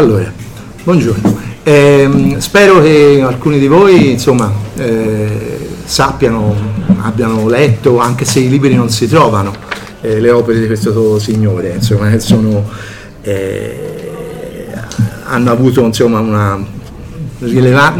Allora, 0.00 0.32
buongiorno. 0.82 1.38
Eh, 1.62 2.36
spero 2.38 2.80
che 2.80 3.20
alcuni 3.22 3.58
di 3.58 3.66
voi 3.66 4.12
insomma, 4.12 4.50
eh, 4.76 5.68
sappiano, 5.84 6.56
abbiano 7.02 7.46
letto, 7.46 7.98
anche 7.98 8.24
se 8.24 8.40
i 8.40 8.48
libri 8.48 8.74
non 8.74 8.88
si 8.88 9.06
trovano, 9.06 9.52
eh, 10.00 10.18
le 10.18 10.30
opere 10.30 10.58
di 10.58 10.66
questo 10.66 11.18
signore, 11.18 11.74
insomma, 11.74 12.18
sono, 12.18 12.66
eh, 13.20 14.68
hanno 15.24 15.50
avuto 15.50 15.82
insomma, 15.82 16.20
una, 16.20 16.64
rileva- 17.40 17.94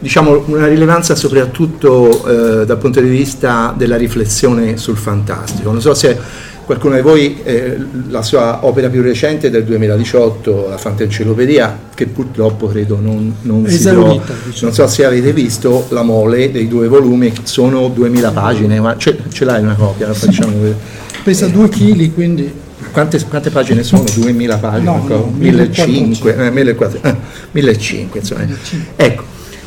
diciamo, 0.00 0.42
una, 0.46 0.66
rilevanza 0.66 1.14
soprattutto 1.14 2.26
eh, 2.26 2.66
dal 2.66 2.78
punto 2.78 3.00
di 3.00 3.08
vista 3.08 3.72
della 3.76 3.96
riflessione 3.96 4.76
sul 4.76 4.96
fantastico. 4.96 5.70
Non 5.70 5.80
so 5.80 5.94
se 5.94 6.18
qualcuno 6.64 6.94
di 6.94 7.00
voi 7.00 7.42
eh, 7.42 7.76
la 8.08 8.22
sua 8.22 8.64
opera 8.64 8.88
più 8.88 9.02
recente 9.02 9.48
è 9.48 9.50
del 9.50 9.64
2018, 9.64 10.68
la 10.68 10.78
Fantencilopedia, 10.78 11.78
che 11.94 12.06
purtroppo 12.06 12.68
credo 12.68 12.98
non, 13.00 13.34
non 13.42 13.66
si 13.66 13.82
trova. 13.82 14.12
Diciamo. 14.12 14.52
Non 14.60 14.72
so 14.72 14.86
se 14.86 15.04
avete 15.04 15.32
visto 15.32 15.86
la 15.90 16.02
mole 16.02 16.50
dei 16.50 16.68
due 16.68 16.88
volumi, 16.88 17.32
sono 17.42 17.88
2000 17.88 18.30
pagine, 18.30 18.80
ma 18.80 18.96
ce, 18.96 19.18
ce 19.30 19.44
l'hai 19.44 19.62
una 19.62 19.74
copia? 19.74 20.12
Facciamo 20.12 20.52
vedere. 20.52 20.78
Pesa 21.22 21.46
2 21.46 21.68
kg, 21.68 22.14
quindi... 22.14 22.60
Quante, 22.90 23.24
quante, 23.26 23.50
pagine 23.50 23.82
sono? 23.84 24.04
2000 24.12 24.56
pagine? 24.58 24.84
No, 24.84 25.04
no, 25.06 25.32
1500, 25.36 26.28
eh, 26.28 26.50
1400, 26.50 27.08
eh, 27.08 27.16
1500 27.52 28.18
insomma. 28.18 28.40
1500. 28.40 28.92
Ecco, 28.96 29.22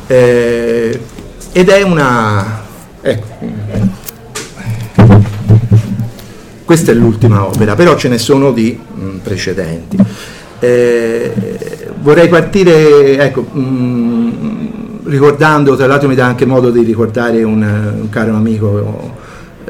eh, 0.06 1.00
ed 1.52 1.68
è 1.68 1.82
una... 1.82 2.62
Ecco, 3.00 3.26
questa 6.66 6.90
è 6.90 6.94
l'ultima 6.94 7.46
opera, 7.46 7.76
però 7.76 7.96
ce 7.96 8.08
ne 8.08 8.18
sono 8.18 8.50
di 8.50 8.76
mh, 8.76 9.04
mm, 9.04 9.16
precedenti. 9.18 9.96
Eh, 10.58 11.32
vorrei 12.00 12.28
partire, 12.28 13.18
ecco, 13.18 13.42
mh, 13.42 13.60
mm, 13.60 14.66
ricordando, 15.04 15.76
tra 15.76 15.86
l'altro 15.86 16.08
mi 16.08 16.16
dà 16.16 16.26
anche 16.26 16.44
modo 16.44 16.70
di 16.70 16.82
ricordare 16.82 17.44
un, 17.44 17.62
un 17.62 18.08
caro 18.10 18.34
amico, 18.34 19.14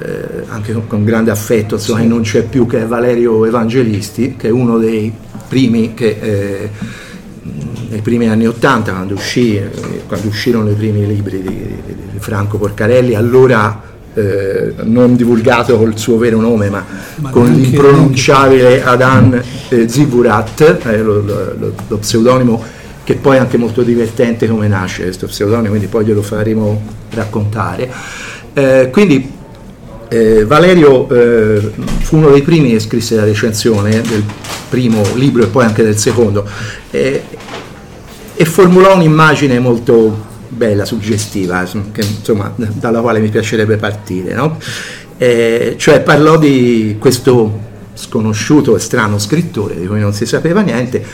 eh, 0.00 0.44
anche 0.48 0.72
con, 0.72 0.86
con, 0.86 1.04
grande 1.04 1.30
affetto, 1.30 1.74
insomma, 1.74 1.98
sì. 1.98 2.04
che 2.04 2.08
non 2.08 2.22
c'è 2.22 2.42
più, 2.44 2.66
che 2.66 2.80
è 2.80 2.86
Valerio 2.86 3.44
Evangelisti, 3.44 4.36
che 4.38 4.48
è 4.48 4.50
uno 4.50 4.78
dei 4.78 5.12
primi 5.46 5.92
che... 5.92 6.18
Eh, 6.20 6.70
nei 7.88 8.00
primi 8.00 8.26
anni 8.26 8.48
Ottanta, 8.48 8.90
quando, 8.90 9.14
uscì, 9.14 9.60
quando 10.08 10.26
uscirono 10.26 10.70
i 10.70 10.74
primi 10.74 11.06
libri 11.06 11.40
di, 11.40 11.48
di, 11.48 11.94
di 12.10 12.18
Franco 12.18 12.58
Porcarelli, 12.58 13.14
allora 13.14 13.80
eh, 14.16 14.72
non 14.84 15.14
divulgato 15.14 15.76
col 15.76 15.98
suo 15.98 16.16
vero 16.16 16.40
nome 16.40 16.70
ma, 16.70 16.82
ma 17.16 17.30
con 17.30 17.52
l'impronunciabile 17.52 18.82
Adan 18.82 19.42
eh, 19.68 19.88
Zivurat, 19.88 20.78
eh, 20.84 21.02
lo, 21.02 21.20
lo, 21.20 21.72
lo, 21.86 21.98
pseudonimo 21.98 22.64
che 23.04 23.14
poi 23.16 23.36
è 23.36 23.40
anche 23.40 23.58
molto 23.58 23.82
divertente 23.82 24.48
come 24.48 24.68
nasce 24.68 25.02
questo 25.02 25.26
pseudonimo, 25.26 25.68
quindi 25.68 25.86
poi 25.86 26.06
glielo 26.06 26.22
faremo 26.22 26.82
raccontare. 27.10 27.88
Eh, 28.54 28.88
quindi 28.90 29.30
eh, 30.08 30.44
Valerio 30.44 31.08
eh, 31.10 31.72
fu 32.00 32.16
uno 32.16 32.30
dei 32.30 32.42
primi 32.42 32.70
che 32.70 32.80
scrisse 32.80 33.16
la 33.16 33.24
recensione 33.24 34.00
del 34.00 34.24
primo 34.68 35.02
libro 35.14 35.44
e 35.44 35.46
poi 35.46 35.64
anche 35.64 35.82
del 35.82 35.98
secondo 35.98 36.48
e 38.38 38.44
formulò 38.44 38.96
un'immagine 38.96 39.58
molto 39.58 40.25
bella, 40.48 40.84
suggestiva, 40.84 41.64
che, 41.92 42.00
insomma, 42.00 42.52
dalla 42.56 43.00
quale 43.00 43.20
mi 43.20 43.28
piacerebbe 43.28 43.76
partire. 43.76 44.34
No? 44.34 44.58
Eh, 45.18 45.76
cioè 45.78 46.00
parlò 46.00 46.36
di 46.38 46.96
questo 46.98 47.64
sconosciuto 47.94 48.76
e 48.76 48.78
strano 48.78 49.18
scrittore 49.18 49.78
di 49.80 49.86
cui 49.86 50.00
non 50.00 50.12
si 50.12 50.26
sapeva 50.26 50.60
niente, 50.60 51.04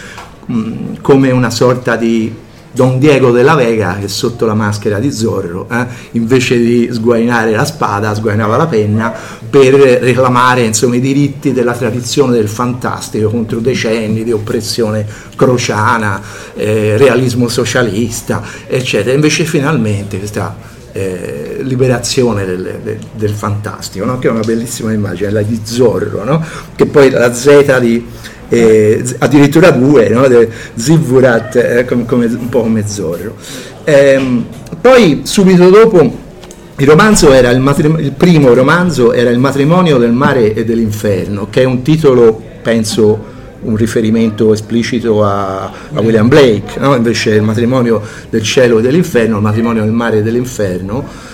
mh, 0.46 1.00
come 1.00 1.30
una 1.30 1.50
sorta 1.50 1.96
di 1.96 2.34
Don 2.72 2.98
Diego 2.98 3.30
della 3.30 3.54
Vega 3.54 3.98
che 4.00 4.08
sotto 4.08 4.46
la 4.46 4.54
maschera 4.54 4.98
di 4.98 5.12
Zorro, 5.12 5.68
eh, 5.70 5.86
invece 6.12 6.58
di 6.58 6.88
sguainare 6.90 7.52
la 7.52 7.64
spada, 7.64 8.14
sguainava 8.14 8.56
la 8.56 8.66
penna 8.66 9.12
per 9.48 9.74
reclamare 9.74 10.62
insomma, 10.62 10.96
i 10.96 11.00
diritti 11.00 11.52
della 11.52 11.74
tradizione 11.74 12.32
del 12.32 12.48
fantastico 12.48 13.28
contro 13.28 13.60
decenni 13.60 14.24
di 14.24 14.32
oppressione 14.32 15.06
crociana, 15.36 16.20
eh, 16.54 16.96
realismo 16.96 17.48
socialista, 17.48 18.42
eccetera. 18.66 19.14
Invece 19.14 19.44
finalmente 19.44 20.18
questa 20.18 20.71
eh, 20.92 21.58
liberazione 21.60 22.44
del, 22.44 22.80
del, 22.82 22.98
del 23.14 23.30
fantastico, 23.30 24.04
no? 24.04 24.18
che 24.18 24.28
è 24.28 24.30
una 24.30 24.40
bellissima 24.40 24.92
immagine, 24.92 25.30
la 25.30 25.42
di 25.42 25.60
Zorro, 25.64 26.24
no? 26.24 26.44
che 26.76 26.86
poi 26.86 27.10
la 27.10 27.32
Z 27.32 27.78
di 27.80 28.06
eh, 28.48 29.02
addirittura 29.18 29.70
due, 29.70 30.10
no? 30.10 30.26
Zivurat 30.74 31.56
eh, 31.56 31.84
come, 31.86 32.04
come, 32.04 32.26
un 32.26 32.48
po' 32.50 32.60
come 32.60 32.86
Zorro. 32.86 33.36
Eh, 33.84 34.44
poi 34.78 35.22
subito 35.24 35.70
dopo 35.70 36.20
il 36.76 36.86
il, 37.50 37.60
matrim- 37.60 37.98
il, 37.98 38.12
primo 38.12 38.52
romanzo 38.52 39.12
era 39.12 39.30
Il 39.30 39.38
matrimonio 39.38 39.96
del 39.96 40.12
mare 40.12 40.52
e 40.52 40.64
dell'inferno, 40.64 41.46
che 41.48 41.62
è 41.62 41.64
un 41.64 41.82
titolo, 41.82 42.42
penso, 42.60 43.31
un 43.62 43.76
riferimento 43.76 44.52
esplicito 44.52 45.24
a, 45.24 45.64
a 45.64 46.00
William 46.00 46.28
Blake, 46.28 46.78
no? 46.78 46.94
invece 46.94 47.30
il 47.34 47.42
matrimonio 47.42 48.00
del 48.30 48.42
cielo 48.42 48.78
e 48.78 48.82
dell'inferno, 48.82 49.36
il 49.36 49.42
matrimonio 49.42 49.82
del 49.82 49.92
mare 49.92 50.18
e 50.18 50.22
dell'inferno. 50.22 51.30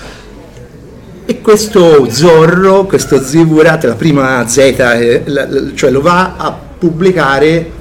E 1.25 1.41
questo 1.41 2.09
Zorro, 2.11 2.85
questo 2.85 3.21
Zivurat, 3.21 3.85
la 3.85 3.95
prima 3.95 4.47
Z, 4.47 4.57
eh, 4.59 5.23
cioè 5.75 5.91
lo 5.91 6.01
va 6.01 6.37
a 6.37 6.59
pubblicare 6.79 7.77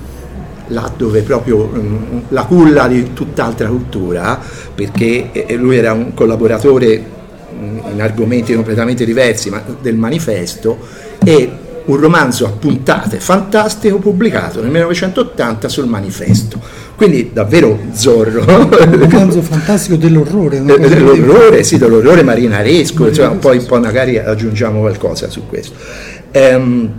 là 0.68 0.92
dove 0.96 1.22
proprio 1.22 1.64
um, 1.64 2.24
la 2.30 2.44
culla 2.44 2.88
di 2.88 3.14
tutt'altra 3.14 3.68
cultura, 3.68 4.40
perché 4.76 5.32
eh, 5.32 5.56
lui 5.56 5.78
era 5.78 5.94
un 5.94 6.14
collaboratore 6.14 7.04
um, 7.58 7.82
in 7.94 8.02
argomenti 8.02 8.54
completamente 8.54 9.06
diversi, 9.06 9.50
ma 9.50 9.64
del 9.82 9.96
manifesto, 9.96 10.78
e 11.24 11.50
un 11.88 11.98
romanzo 11.98 12.45
a 12.45 12.50
puntate 12.50 13.19
fantastico 13.19 13.98
pubblicato 13.98 14.62
nel 14.62 14.72
1980 14.72 15.69
sul 15.69 15.88
manifesto. 15.88 16.60
Quindi 16.95 17.30
davvero 17.31 17.78
Zorro. 17.94 18.44
Un 18.48 19.10
romanzo 19.10 19.42
fantastico 19.44 19.95
dell'orrore. 19.95 20.63
Dell'orrore, 20.63 21.63
sì, 21.63 21.78
dell'orrore 21.78 22.24
marinaresco, 22.24 23.12
cioè, 23.12 23.36
poi, 23.36 23.60
poi, 23.62 23.80
magari 23.80 24.18
aggiungiamo 24.18 24.80
qualcosa 24.80 25.30
su 25.30 25.45
questo. 25.48 25.75
Ehm, 26.31 26.92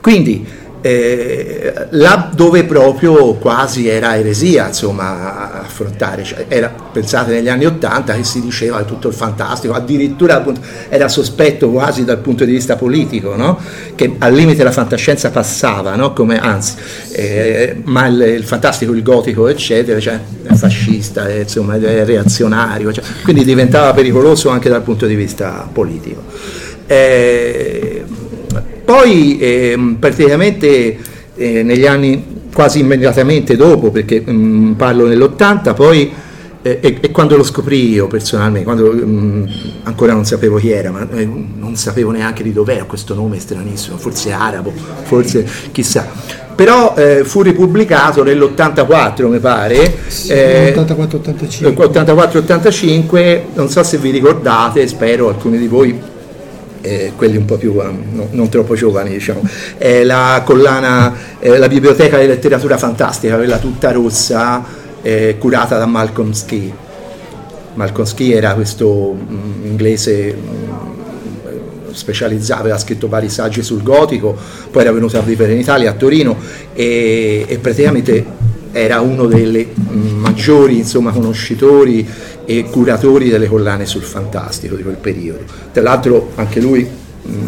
quindi 0.00 0.46
eh, 0.86 1.86
là 1.90 2.30
dove 2.32 2.62
proprio 2.62 3.34
quasi 3.34 3.88
era 3.88 4.16
eresia 4.16 4.68
insomma, 4.68 5.62
affrontare, 5.62 6.22
cioè, 6.22 6.44
era, 6.46 6.72
pensate 6.92 7.32
negli 7.32 7.48
anni 7.48 7.66
Ottanta 7.66 8.14
che 8.14 8.22
si 8.22 8.40
diceva 8.40 8.84
tutto 8.84 9.08
il 9.08 9.14
fantastico, 9.14 9.74
addirittura 9.74 10.36
appunto, 10.36 10.60
era 10.88 11.08
sospetto 11.08 11.70
quasi 11.70 12.04
dal 12.04 12.18
punto 12.18 12.44
di 12.44 12.52
vista 12.52 12.76
politico, 12.76 13.34
no? 13.34 13.58
che 13.96 14.14
al 14.18 14.32
limite 14.32 14.62
la 14.62 14.70
fantascienza 14.70 15.30
passava, 15.30 15.96
no? 15.96 16.12
Come, 16.12 16.38
anzi, 16.38 16.76
eh, 17.10 17.80
ma 17.82 18.06
il, 18.06 18.20
il, 18.20 18.44
fantastico, 18.44 18.92
il 18.92 19.02
gotico 19.02 19.48
eccetera, 19.48 19.98
cioè, 19.98 20.20
è 20.44 20.54
fascista, 20.54 21.26
è, 21.26 21.40
insomma, 21.40 21.74
è 21.74 22.04
reazionario, 22.04 22.92
cioè, 22.92 23.02
quindi 23.24 23.44
diventava 23.44 23.92
pericoloso 23.92 24.50
anche 24.50 24.68
dal 24.68 24.82
punto 24.82 25.06
di 25.06 25.16
vista 25.16 25.68
politico. 25.72 26.22
Eh, 26.86 27.95
poi 28.86 29.36
eh, 29.38 29.96
praticamente 29.98 30.96
eh, 31.34 31.62
negli 31.64 31.86
anni 31.86 32.44
quasi 32.54 32.78
immediatamente 32.78 33.56
dopo, 33.56 33.90
perché 33.90 34.22
mh, 34.24 34.32
mm, 34.32 34.72
parlo 34.74 35.08
nell'80, 35.08 35.74
poi 35.74 36.12
eh, 36.62 36.78
e, 36.80 36.98
e, 37.00 37.10
quando 37.10 37.36
lo 37.36 37.42
scoprì 37.42 37.90
io 37.90 38.06
personalmente, 38.06 38.64
quando 38.64 38.92
mh, 38.92 39.04
mm, 39.04 39.44
ancora 39.82 40.12
non 40.12 40.24
sapevo 40.24 40.56
chi 40.58 40.70
era, 40.70 40.92
ma 40.92 41.04
eh, 41.10 41.26
non 41.26 41.74
sapevo 41.74 42.12
neanche 42.12 42.44
di 42.44 42.52
dov'era 42.52 42.84
questo 42.84 43.12
nome 43.14 43.40
stranissimo, 43.40 43.96
forse 43.96 44.30
arabo, 44.30 44.72
forse 45.02 45.44
chissà. 45.72 46.08
Però 46.54 46.94
eh, 46.96 47.24
fu 47.24 47.42
ripubblicato 47.42 48.22
nell'84 48.22 49.26
mi 49.28 49.40
pare, 49.40 49.94
sì, 50.06 50.28
eh, 50.28 50.72
84-85. 50.76 51.74
84-85, 51.74 53.40
non 53.54 53.68
so 53.68 53.82
se 53.82 53.98
vi 53.98 54.10
ricordate, 54.10 54.86
spero 54.86 55.28
alcuni 55.28 55.58
di 55.58 55.66
voi 55.66 56.14
eh, 56.86 57.12
quelli 57.16 57.36
un 57.36 57.44
po' 57.44 57.56
più 57.56 57.72
um, 57.72 58.02
no, 58.12 58.28
non 58.30 58.48
troppo 58.48 58.74
giovani, 58.74 59.10
diciamo. 59.10 59.42
È 59.76 60.04
la 60.04 60.42
collana, 60.44 61.14
eh, 61.40 61.58
la 61.58 61.68
biblioteca 61.68 62.18
di 62.18 62.26
letteratura 62.26 62.78
fantastica, 62.78 63.34
quella 63.36 63.58
tutta 63.58 63.90
rossa, 63.90 64.64
eh, 65.02 65.36
curata 65.38 65.78
da 65.78 65.86
Malcolm 65.86 66.30
Ski. 66.30 66.72
Malcolm 67.74 68.06
Ski 68.06 68.32
era 68.32 68.54
questo 68.54 69.12
mh, 69.12 69.34
mm, 69.34 69.66
inglese 69.66 70.32
mh, 70.32 71.48
mm, 71.48 71.90
specializzato, 71.90 72.60
aveva 72.60 72.78
scritto 72.78 73.08
vari 73.08 73.28
saggi 73.28 73.62
sul 73.62 73.82
gotico, 73.82 74.36
poi 74.70 74.82
era 74.82 74.92
venuto 74.92 75.18
a 75.18 75.22
vivere 75.22 75.52
in 75.54 75.58
Italia, 75.58 75.90
a 75.90 75.94
Torino, 75.94 76.36
e, 76.72 77.44
e 77.48 77.58
praticamente 77.58 78.24
era 78.76 79.00
uno 79.00 79.26
dei 79.26 79.68
maggiori 79.88 80.76
insomma, 80.76 81.10
conoscitori 81.10 82.06
e 82.44 82.64
curatori 82.64 83.30
delle 83.30 83.46
collane 83.46 83.86
sul 83.86 84.02
fantastico 84.02 84.76
di 84.76 84.82
quel 84.82 84.96
periodo. 84.96 85.44
Tra 85.72 85.82
l'altro 85.82 86.32
anche 86.34 86.60
lui 86.60 86.86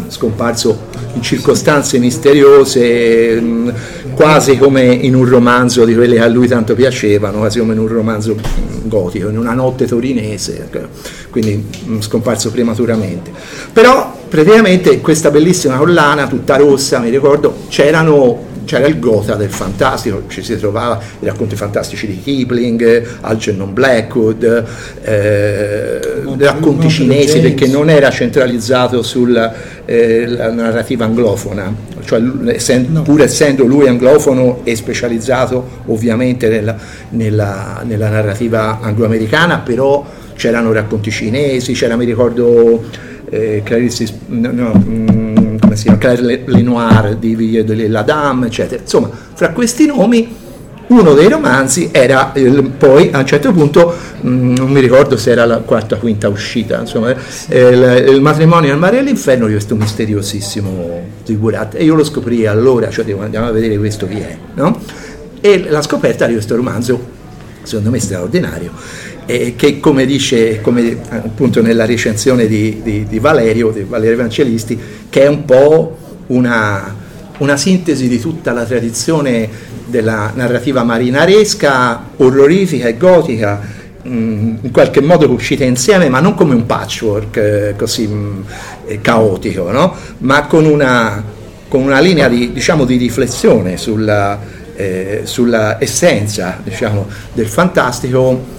scomparso 0.07 0.87
in 1.13 1.21
circostanze 1.21 1.99
misteriose, 1.99 3.41
quasi 4.15 4.57
come 4.57 4.85
in 4.85 5.15
un 5.15 5.25
romanzo 5.25 5.85
di 5.85 5.93
quelli 5.93 6.15
che 6.15 6.21
a 6.21 6.27
lui 6.27 6.47
tanto 6.47 6.73
piacevano, 6.73 7.37
quasi 7.37 7.59
come 7.59 7.73
in 7.73 7.79
un 7.79 7.87
romanzo 7.87 8.35
gotico, 8.83 9.29
in 9.29 9.37
una 9.37 9.53
notte 9.53 9.85
torinese, 9.85 10.67
quindi 11.29 11.63
mh, 11.85 11.99
scomparso 11.99 12.51
prematuramente. 12.51 13.31
Però 13.71 14.17
praticamente 14.27 14.99
questa 14.99 15.29
bellissima 15.29 15.77
collana, 15.77 16.27
tutta 16.27 16.57
rossa, 16.57 16.99
mi 16.99 17.09
ricordo, 17.09 17.55
c'erano 17.69 18.47
c'era 18.69 18.85
il 18.85 18.99
Gotha 18.99 19.33
del 19.33 19.49
fantastico, 19.49 20.25
ci 20.27 20.43
si 20.43 20.55
trovava 20.55 21.01
i 21.21 21.25
racconti 21.25 21.55
fantastici 21.55 22.05
di 22.05 22.21
Kipling, 22.21 23.03
Algernon 23.21 23.73
Blackwood, 23.73 24.65
eh, 25.01 25.99
racconti 26.37 26.87
cinesi 26.87 27.39
perché 27.39 27.65
non 27.65 27.89
era 27.89 28.11
centralizzato 28.11 29.01
sulla 29.01 29.51
eh, 29.85 30.27
narrativa 30.27 31.05
anglofona, 31.05 31.73
cioè, 32.05 32.21
essendo, 32.53 33.01
pur 33.01 33.23
essendo 33.23 33.65
lui 33.65 33.87
anglofono 33.87 34.59
e 34.63 34.75
specializzato 34.75 35.81
ovviamente 35.87 36.47
nella, 36.47 36.77
nella, 37.09 37.81
nella 37.83 38.09
narrativa 38.09 38.81
angloamericana, 38.81 39.61
però 39.61 40.05
c'erano 40.35 40.71
racconti 40.71 41.09
cinesi, 41.09 41.73
c'era 41.73 41.95
mi 41.95 42.05
ricordo 42.05 42.83
eh, 43.31 43.61
Clarice, 43.63 44.05
no, 44.27 44.51
no, 44.51 44.73
mm, 44.75 45.18
come 45.69 45.75
si 45.75 45.83
chiama, 45.83 45.97
Claire 45.99 46.43
Lenoir 46.45 47.15
di 47.15 47.35
Villiers 47.35 47.65
de 47.65 47.87
la 47.87 48.01
Dame, 48.01 48.47
eccetera. 48.47 48.81
Insomma, 48.81 49.09
fra 49.33 49.51
questi 49.51 49.85
nomi 49.85 50.35
uno 50.87 51.13
dei 51.13 51.29
romanzi 51.29 51.89
era 51.91 52.31
il, 52.33 52.71
poi 52.75 53.11
a 53.11 53.19
un 53.19 53.25
certo 53.27 53.51
punto, 53.51 53.93
mh, 54.21 54.27
mm, 54.27 54.55
non 54.55 54.71
mi 54.71 54.79
ricordo 54.79 55.15
se 55.17 55.29
era 55.29 55.45
la 55.45 55.57
quarta 55.57 55.95
o 55.95 55.99
quinta 55.99 56.27
uscita, 56.27 56.79
insomma, 56.79 57.13
eh, 57.47 57.59
il, 57.59 58.05
il, 58.15 58.21
matrimonio 58.21 58.73
al 58.73 58.79
mare 58.79 58.97
e 58.97 58.99
all'inferno 59.01 59.45
di 59.45 59.51
questo 59.51 59.75
misteriosissimo 59.75 61.01
Zigurat 61.23 61.75
e 61.75 61.83
io 61.83 61.93
lo 61.93 62.03
scoprì 62.03 62.47
allora, 62.47 62.89
cioè 62.89 63.05
dico, 63.05 63.21
andiamo 63.21 63.45
a 63.45 63.51
vedere 63.51 63.77
questo 63.77 64.07
chi 64.07 64.17
è, 64.17 64.35
no? 64.55 64.81
E 65.39 65.69
la 65.69 65.83
scoperta 65.83 66.25
di 66.25 66.33
questo 66.33 66.55
romanzo, 66.55 66.99
secondo 67.61 67.91
me 67.91 67.99
straordinario, 67.99 68.71
eh, 69.29 69.53
che 69.55 69.79
come 69.79 70.07
dice 70.07 70.59
come 70.59 70.97
appunto 71.09 71.61
nella 71.61 71.85
recensione 71.85 72.47
di, 72.47 72.81
di, 72.81 73.05
di, 73.07 73.19
Valerio, 73.19 73.69
di 73.69 73.83
Valerio 73.83 74.13
Evangelisti, 74.13 74.79
che 75.07 75.21
è 75.21 75.27
un 75.27 75.45
po' 75.45 75.97
una, 76.27 76.95
una 77.37 77.55
sintesi 77.55 78.07
di 78.07 78.19
tutta 78.19 78.53
la 78.53 78.65
tradizione 78.65 79.47
della 79.85 80.31
narrativa 80.33 80.83
marinaresca, 80.83 82.05
orrorifica 82.17 82.87
e 82.87 82.97
gotica, 82.97 83.61
mm, 84.07 84.55
in 84.61 84.71
qualche 84.71 84.99
modo 84.99 85.29
uscite 85.29 85.63
insieme, 85.63 86.09
ma 86.09 86.19
non 86.19 86.33
come 86.33 86.55
un 86.55 86.65
patchwork 86.65 87.37
eh, 87.37 87.73
così 87.77 88.07
mh, 88.07 88.45
eh, 88.87 88.99
caotico, 88.99 89.69
no? 89.69 89.93
ma 90.19 90.47
con 90.47 90.65
una, 90.65 91.23
con 91.67 91.83
una 91.83 91.99
linea 91.99 92.27
di, 92.27 92.51
diciamo, 92.51 92.83
di 92.83 92.97
riflessione 92.97 93.77
sulla, 93.77 94.39
eh, 94.75 95.21
sulla 95.25 95.79
essenza 95.79 96.59
diciamo, 96.63 97.05
del 97.33 97.47
fantastico 97.47 98.57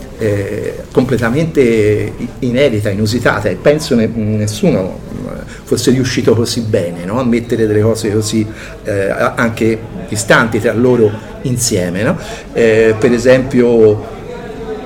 completamente 0.92 2.12
inedita, 2.40 2.90
inusitata 2.90 3.48
e 3.48 3.54
penso 3.56 3.94
ne, 3.94 4.06
nessuno 4.06 4.98
eh, 5.26 5.42
fosse 5.64 5.90
riuscito 5.90 6.34
così 6.34 6.60
bene 6.60 7.04
no? 7.04 7.18
a 7.18 7.24
mettere 7.24 7.66
delle 7.66 7.80
cose 7.80 8.12
così 8.12 8.46
eh, 8.84 9.08
anche 9.34 9.78
distanti 10.08 10.60
tra 10.60 10.72
loro 10.72 11.10
insieme. 11.42 12.02
No? 12.02 12.18
Eh, 12.52 12.94
per 12.98 13.12
esempio 13.12 14.18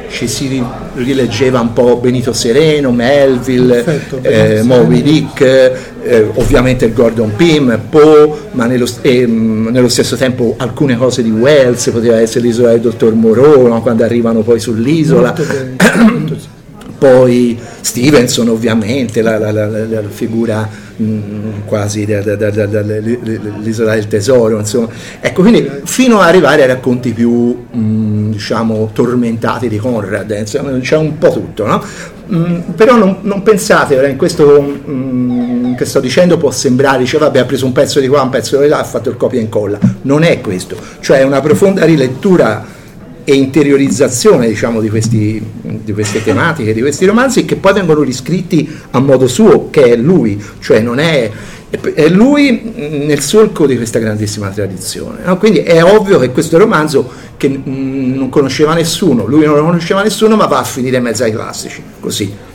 ci 0.08 0.28
si 0.28 0.46
rileggeva 0.94 1.60
un 1.60 1.72
po' 1.72 1.96
Benito 1.96 2.32
Sereno, 2.32 2.90
Melville, 2.92 3.82
Perfetto, 3.82 4.18
eh, 4.22 4.62
Moby 4.62 5.02
Dick, 5.02 5.40
eh, 5.42 6.30
ovviamente 6.34 6.92
Gordon 6.92 7.34
Pym, 7.36 7.80
Poe, 7.88 8.32
ma 8.52 8.66
nello, 8.66 8.86
eh, 9.02 9.26
nello, 9.26 9.88
stesso 9.88 10.16
tempo 10.16 10.54
alcune 10.58 10.96
cose 10.96 11.22
di 11.22 11.30
Wells, 11.30 11.90
poteva 11.90 12.20
essere 12.20 12.44
l'isola 12.46 12.70
del 12.70 12.80
dottor 12.80 13.14
Moreau, 13.14 13.66
no? 13.66 13.82
quando 13.82 14.04
arrivano 14.04 14.40
poi 14.40 14.60
sull'isola. 14.60 15.34
poi 16.98 17.58
Stevenson 17.80 18.48
ovviamente, 18.48 19.22
la, 19.22 19.38
la, 19.38 19.50
la, 19.52 19.68
la 19.68 20.02
figura 20.08 20.68
mm, 21.00 21.60
quasi 21.64 22.04
dell'isola 22.04 23.94
del 23.94 24.08
tesoro, 24.08 24.58
insomma. 24.58 24.88
Ecco, 25.20 25.42
quindi 25.42 25.70
fino 25.84 26.20
ad 26.20 26.28
arrivare 26.28 26.62
ai 26.62 26.68
racconti 26.68 27.12
più, 27.12 27.66
mm, 27.76 28.30
diciamo, 28.32 28.90
tormentati 28.92 29.68
di 29.68 29.78
Conrad, 29.78 30.30
eh, 30.30 30.40
insomma, 30.40 30.78
c'è 30.78 30.96
un 30.96 31.18
po' 31.18 31.30
tutto, 31.32 31.66
no? 31.66 31.84
Mm, 32.32 32.60
però 32.74 32.96
non, 32.96 33.18
non, 33.22 33.42
pensate, 33.42 33.94
in 34.08 34.16
questo 34.16 34.80
che 35.76 35.84
sto 35.84 36.00
dicendo 36.00 36.38
può 36.38 36.50
sembrare, 36.50 36.98
dice 36.98 37.18
vabbè 37.18 37.40
ha 37.40 37.44
preso 37.44 37.66
un 37.66 37.72
pezzo 37.72 38.00
di 38.00 38.08
qua, 38.08 38.22
un 38.22 38.30
pezzo 38.30 38.58
di 38.60 38.68
là, 38.68 38.78
ha 38.78 38.84
fatto 38.84 39.10
il 39.10 39.16
copia 39.16 39.40
e 39.40 39.42
incolla, 39.42 39.78
non 40.02 40.22
è 40.22 40.40
questo, 40.40 40.76
cioè 41.00 41.18
è 41.18 41.22
una 41.22 41.40
profonda 41.40 41.84
rilettura 41.84 42.64
e 43.24 43.34
interiorizzazione 43.34 44.46
diciamo, 44.48 44.80
di, 44.80 44.88
questi, 44.88 45.42
di, 45.62 45.92
queste 45.92 46.22
tematiche, 46.22 46.72
di 46.72 46.80
questi 46.80 47.06
romanzi 47.06 47.44
che 47.44 47.56
poi 47.56 47.72
vengono 47.72 48.02
riscritti 48.02 48.70
a 48.90 49.00
modo 49.00 49.26
suo, 49.26 49.70
che 49.70 49.84
è 49.84 49.96
lui, 49.96 50.42
cioè 50.60 50.80
non 50.80 50.98
è, 50.98 51.30
è 51.70 52.08
lui 52.08 52.72
nel 53.06 53.20
solco 53.20 53.66
di 53.66 53.76
questa 53.76 53.98
grandissima 53.98 54.50
tradizione. 54.50 55.20
No? 55.24 55.38
Quindi 55.38 55.60
è 55.60 55.82
ovvio 55.82 56.18
che 56.18 56.30
questo 56.30 56.58
romanzo 56.58 57.10
che 57.36 57.48
non 57.48 58.28
conosceva 58.28 58.74
nessuno, 58.74 59.26
lui 59.26 59.44
non 59.44 59.56
lo 59.56 59.64
conosceva 59.64 60.02
nessuno, 60.02 60.36
ma 60.36 60.46
va 60.46 60.58
a 60.58 60.64
finire 60.64 60.98
in 60.98 61.02
mezzo 61.02 61.24
ai 61.24 61.32
classici, 61.32 61.82
così 62.00 62.52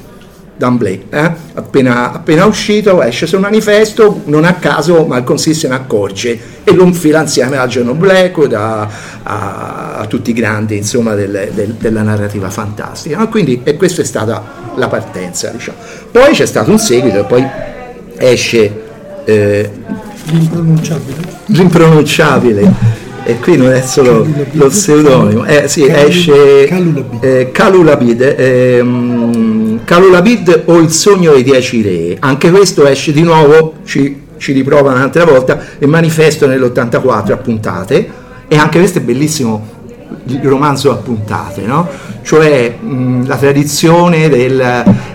d'amblè, 0.60 1.00
eh? 1.10 1.32
appena, 1.54 2.12
appena, 2.12 2.44
uscito 2.44 3.02
esce 3.02 3.26
sul 3.26 3.40
manifesto, 3.40 4.24
non 4.26 4.44
a 4.44 4.56
caso 4.56 5.06
Malcolm 5.06 5.38
se 5.38 5.70
ne 5.70 5.74
accorge 5.74 6.38
e 6.66 6.74
lo 6.74 6.84
infila 6.84 7.22
insieme 7.22 7.56
a 7.56 7.66
John 7.66 7.98
Blackwood, 7.98 8.52
a, 8.52 8.90
a, 9.24 9.96
a, 10.00 10.06
tutti 10.08 10.32
i 10.32 10.34
grandi 10.34 10.76
insomma, 10.76 11.16
del, 11.16 11.52
del, 11.54 11.76
della 11.76 12.02
narrativa 12.02 12.50
fantastica. 12.50 13.18
No? 13.18 13.30
Quindi, 13.30 13.62
e 13.64 13.78
questa 13.78 14.02
è 14.02 14.06
stata 14.06 14.44
la 14.76 14.90
partenza. 14.90 15.48
Diciamo. 15.48 15.78
Poi 16.12 16.34
c'è 16.34 16.46
stato 16.46 16.72
un 16.72 16.80
seguito 16.80 17.20
e 17.20 17.24
poi 17.24 17.48
esce 18.18 18.82
eh, 19.24 19.70
l'impronunciabile. 20.26 21.18
l'impronunciabile 21.46 22.98
e 23.24 23.38
qui 23.40 23.58
non 23.58 23.72
è 23.72 23.82
solo 23.82 24.28
lo 24.52 24.68
pseudonimo, 24.68 25.46
eh, 25.46 25.68
sì, 25.68 25.86
esce 25.86 26.66
Calulabid, 26.66 27.52
Calulabid 27.52 28.22
eh, 28.22 28.82
Calulabid 29.84 30.64
o 30.66 30.78
Il 30.80 30.92
sogno 30.92 31.34
dei 31.34 31.44
dieci 31.44 31.82
re, 31.82 32.18
anche 32.20 32.52
questo 32.52 32.86
esce 32.86 33.12
di 33.12 33.22
nuovo, 33.22 33.76
ci, 33.86 34.24
ci 34.38 34.52
riprova 34.54 34.92
un'altra 34.92 35.26
volta, 35.26 35.60
il 35.80 35.88
manifesto 35.88 36.48
nell'84 36.48 37.32
a 37.32 37.38
puntate, 37.38 38.10
e 38.48 38.58
anche 38.58 38.80
questo 38.80 39.00
è 39.00 39.02
bellissimo 39.02 39.78
il 40.26 40.42
romanzo 40.44 40.92
a 40.92 40.96
puntate, 40.96 41.62
no? 41.62 41.88
cioè 42.22 42.76
mh, 42.80 43.28
la 43.28 43.38
tradizione 43.38 44.30
del, 44.30 44.60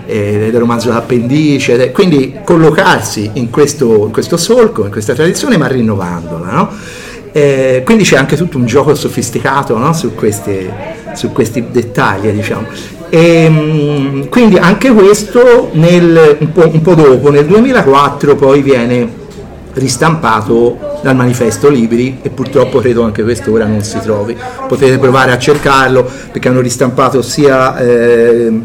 eh, 0.07 0.49
del 0.51 0.59
romanzo 0.59 0.91
d'appendice, 0.91 1.77
de, 1.77 1.93
quindi 1.93 2.39
collocarsi 2.45 3.31
in 3.35 3.51
questo, 3.51 4.07
in 4.07 4.13
questo, 4.13 4.37
solco, 4.37 4.85
in 4.85 4.91
questa 4.91 5.15
tradizione, 5.15 5.57
ma 5.57 5.67
rinnovandola. 5.67 6.51
No? 6.51 6.71
Eh, 7.33 7.83
quindi 7.85 8.05
c'è 8.05 8.17
anche 8.17 8.37
tutto 8.37 8.59
un 8.59 8.67
gioco 8.67 8.95
sofisticato 8.95 9.77
no? 9.77 9.93
su, 9.93 10.15
questi, 10.15 10.71
su, 11.15 11.33
questi, 11.33 11.65
dettagli, 11.71 12.29
diciamo. 12.31 12.67
E, 13.15 13.45
ehm, 13.45 14.29
quindi 14.29 14.59
anche 14.59 14.91
questo 14.91 15.71
nel, 15.75 16.37
un, 16.41 16.51
po', 16.51 16.69
un, 16.69 16.83
po', 16.83 16.95
dopo, 16.95 17.31
nel 17.31 17.47
2004, 17.47 18.35
poi 18.35 18.61
viene 18.61 19.23
ristampato 19.75 20.99
dal 21.01 21.15
manifesto 21.15 21.69
Libri 21.69 22.19
e 22.23 22.31
purtroppo 22.31 22.81
credo 22.81 23.03
anche 23.03 23.23
quest'ora 23.23 23.67
non 23.67 23.83
si 23.85 24.01
trovi. 24.01 24.37
Potete 24.67 24.99
provare 24.99 25.31
a 25.31 25.39
cercarlo 25.39 26.05
perché 26.33 26.49
hanno 26.49 26.61
ristampato 26.61 27.23
sia 27.23 27.79
eh, 27.79 28.61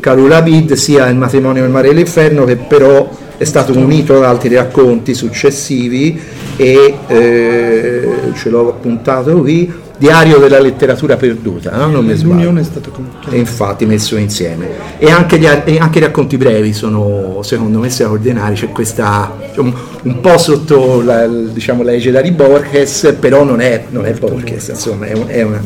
Carula 0.00 0.42
Bid 0.42 0.74
sia 0.74 1.08
Il 1.08 1.16
matrimonio 1.16 1.62
nel 1.62 1.70
mare 1.70 1.88
dell'inferno 1.88 2.44
che 2.44 2.56
però 2.56 3.08
è 3.36 3.44
stato 3.44 3.76
unito 3.76 4.16
ad 4.16 4.24
altri 4.24 4.54
racconti 4.54 5.14
successivi 5.14 6.20
e 6.56 6.94
eh, 7.06 8.08
ce 8.34 8.48
l'ho 8.48 8.68
appuntato 8.68 9.40
qui, 9.40 9.82
Diario 9.96 10.38
della 10.38 10.58
letteratura 10.58 11.16
perduta, 11.16 11.76
no? 11.76 11.86
non 11.86 12.04
mi 12.04 12.20
L'unione 12.20 12.62
è 12.62 12.80
conclusa. 12.90 13.30
E 13.30 13.38
infatti 13.38 13.86
messo 13.86 14.16
insieme. 14.16 14.68
E 14.98 15.08
anche, 15.08 15.38
gli, 15.38 15.46
e 15.46 15.78
anche, 15.78 15.98
i 15.98 16.00
racconti 16.00 16.36
brevi 16.36 16.72
sono 16.72 17.40
secondo 17.44 17.78
me 17.78 17.88
straordinari, 17.88 18.56
c'è 18.56 18.70
questa 18.70 19.32
diciamo, 19.48 19.72
un 20.02 20.20
po' 20.20 20.36
sotto 20.36 21.00
la, 21.00 21.28
diciamo, 21.28 21.84
l'egida 21.84 22.20
di 22.20 22.32
Borges, 22.32 23.14
però 23.20 23.44
non 23.44 23.60
è, 23.60 23.84
non 23.90 24.04
è 24.04 24.12
Borges, 24.14 24.68
insomma 24.68 25.06
è, 25.06 25.12
un, 25.12 25.26
è 25.28 25.42
una, 25.42 25.62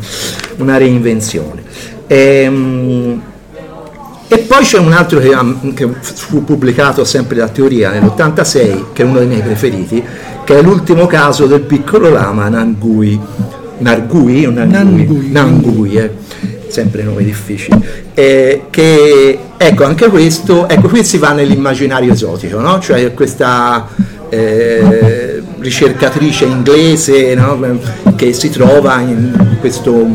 una, 0.57 0.77
reinvenzione. 0.77 1.63
Ehm, 2.05 3.21
e 4.31 4.37
poi 4.37 4.61
c'è 4.63 4.77
un 4.77 4.91
altro 4.91 5.17
che, 5.19 5.35
che, 5.73 5.89
fu 6.01 6.43
pubblicato 6.43 7.03
sempre 7.03 7.37
da 7.37 7.47
Teoria 7.47 7.89
nell'86, 7.89 8.93
che 8.93 9.01
è 9.01 9.05
uno 9.05 9.17
dei 9.17 9.27
miei 9.27 9.41
preferiti, 9.41 10.03
che 10.43 10.59
è 10.59 10.61
l'ultimo 10.61 11.07
caso 11.07 11.47
del 11.47 11.61
piccolo 11.61 12.09
lama 12.09 12.47
Nangui, 12.47 13.19
Nargui 13.79 14.45
o 14.45 14.51
Nangui? 14.51 15.31
Nangui, 15.31 15.95
eh. 15.95 16.11
sempre 16.67 17.01
nomi 17.01 17.23
difficili. 17.23 17.83
Eh, 18.13 18.65
che, 18.69 19.39
ecco, 19.57 19.83
anche 19.83 20.07
questo, 20.09 20.69
ecco, 20.69 20.89
qui 20.89 21.03
si 21.03 21.17
va 21.17 21.31
nell'immaginario 21.31 22.13
esotico, 22.13 22.59
no? 22.59 22.79
cioè 22.79 23.11
questa 23.15 23.87
eh, 24.29 25.41
ricercatrice 25.57 26.45
inglese 26.45 27.33
no? 27.33 27.79
che 28.15 28.31
si 28.33 28.51
trova 28.51 28.99
in 28.99 29.57
questo 29.59 30.07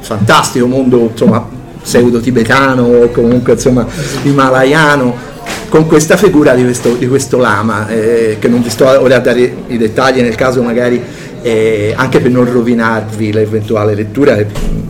fantastico 0.00 0.66
mondo 0.66 1.08
insomma, 1.10 1.60
pseudo-tibetano 1.82 2.82
o 2.82 3.08
comunque 3.10 3.54
insomma 3.54 3.86
himalayano 4.22 5.30
con 5.72 5.86
questa 5.86 6.18
figura 6.18 6.54
di 6.54 6.64
questo, 6.64 6.92
di 6.96 7.08
questo 7.08 7.38
lama, 7.38 7.88
eh, 7.88 8.36
che 8.38 8.46
non 8.46 8.62
vi 8.62 8.68
sto 8.68 8.84
ora 8.84 9.16
a 9.16 9.20
dare 9.20 9.54
i 9.68 9.78
dettagli 9.78 10.20
nel 10.20 10.34
caso 10.34 10.62
magari, 10.62 11.00
eh, 11.40 11.94
anche 11.96 12.20
per 12.20 12.30
non 12.30 12.44
rovinarvi 12.44 13.32
l'eventuale 13.32 13.94
lettura. 13.94 14.36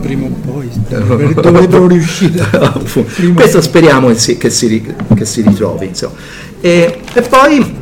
Prima 0.01 0.25
o 0.25 0.29
poi 0.45 0.69
dovrebbero 1.41 1.87
riuscire. 1.87 2.45
Questo 3.33 3.61
speriamo 3.61 4.09
che 4.09 4.15
si, 4.15 4.37
che 4.37 4.49
si, 4.49 4.93
che 5.15 5.23
si 5.23 5.41
ritrovi. 5.41 5.91
E, 6.59 6.99
e, 7.13 7.21
poi, 7.21 7.75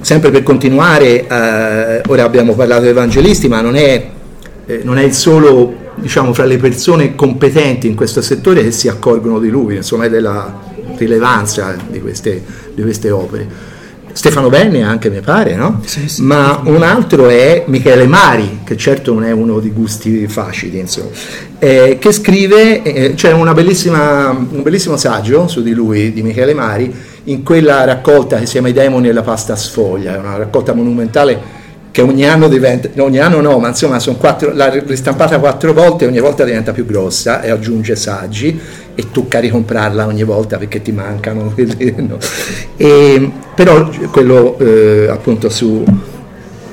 sempre 0.00 0.30
per 0.30 0.42
continuare, 0.42 1.26
eh, 1.26 2.02
ora 2.06 2.24
abbiamo 2.24 2.54
parlato 2.54 2.84
di 2.84 2.88
evangelisti, 2.88 3.48
ma 3.48 3.60
non 3.60 3.76
è, 3.76 4.08
eh, 4.64 4.80
non 4.82 4.96
è 4.96 5.02
il 5.02 5.12
solo 5.12 5.83
diciamo, 5.96 6.32
fra 6.32 6.44
le 6.44 6.56
persone 6.56 7.14
competenti 7.14 7.86
in 7.86 7.94
questo 7.94 8.22
settore 8.22 8.62
che 8.62 8.70
si 8.70 8.88
accorgono 8.88 9.38
di 9.38 9.48
lui, 9.48 9.76
insomma, 9.76 10.08
della 10.08 10.72
rilevanza 10.96 11.76
di 11.88 12.00
queste, 12.00 12.42
di 12.74 12.82
queste 12.82 13.10
opere. 13.10 13.72
Stefano 14.14 14.48
Benni 14.48 14.80
anche 14.80 15.10
mi 15.10 15.20
pare, 15.20 15.56
no? 15.56 15.80
Sì, 15.84 16.08
sì, 16.08 16.22
Ma 16.22 16.60
un 16.64 16.84
altro 16.84 17.28
è 17.28 17.64
Michele 17.66 18.06
Mari, 18.06 18.60
che 18.62 18.76
certo 18.76 19.12
non 19.12 19.24
è 19.24 19.32
uno 19.32 19.58
di 19.58 19.70
gusti 19.70 20.28
facili, 20.28 20.78
insomma, 20.78 21.08
eh, 21.58 21.98
che 21.98 22.12
scrive, 22.12 22.82
eh, 22.82 23.14
c'è 23.14 23.32
un 23.32 23.52
bellissimo 23.52 24.96
saggio 24.96 25.48
su 25.48 25.62
di 25.64 25.72
lui, 25.72 26.12
di 26.12 26.22
Michele 26.22 26.54
Mari, 26.54 26.94
in 27.24 27.42
quella 27.42 27.82
raccolta 27.84 28.38
che 28.38 28.46
si 28.46 28.52
chiama 28.52 28.68
I 28.68 28.72
demoni 28.72 29.08
e 29.08 29.12
la 29.12 29.22
pasta 29.22 29.56
sfoglia, 29.56 30.14
è 30.14 30.18
una 30.18 30.36
raccolta 30.36 30.74
monumentale 30.74 31.62
che 31.94 32.02
ogni 32.02 32.26
anno 32.26 32.48
diventa, 32.48 32.88
ogni 33.00 33.20
anno 33.20 33.40
no, 33.40 33.56
ma 33.60 33.68
insomma 33.68 34.00
sono 34.00 34.16
quattro, 34.16 34.52
l'ha 34.52 34.68
ristampata 34.84 35.38
quattro 35.38 35.72
volte 35.72 36.04
e 36.04 36.08
ogni 36.08 36.18
volta 36.18 36.42
diventa 36.42 36.72
più 36.72 36.84
grossa 36.84 37.40
e 37.40 37.50
aggiunge 37.50 37.94
saggi 37.94 38.60
e 38.96 39.12
tocca 39.12 39.38
ricomprarla 39.38 40.04
ogni 40.04 40.24
volta 40.24 40.58
perché 40.58 40.82
ti 40.82 40.90
mancano 40.90 41.52
quelli, 41.54 41.94
no. 41.98 42.18
e, 42.76 43.30
però 43.54 43.88
quello 44.10 44.58
eh, 44.58 45.06
appunto 45.08 45.48
su, 45.48 45.84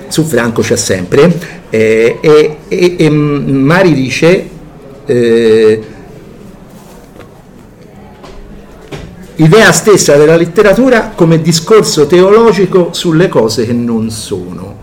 su, 0.08 0.24
Franco 0.24 0.64
c'è 0.64 0.76
sempre 0.76 1.32
eh, 1.70 2.18
e, 2.20 2.58
e, 2.68 2.96
e, 2.98 3.10
Mari 3.12 3.94
dice 3.94 4.50
eh, 5.06 5.84
idea 9.36 9.72
stessa 9.72 10.16
della 10.18 10.36
letteratura 10.36 11.12
come 11.14 11.40
discorso 11.44 12.08
teologico 12.08 12.90
sulle 12.92 13.28
cose 13.28 13.68
che 13.68 13.74
non 13.74 14.10
sono 14.10 14.81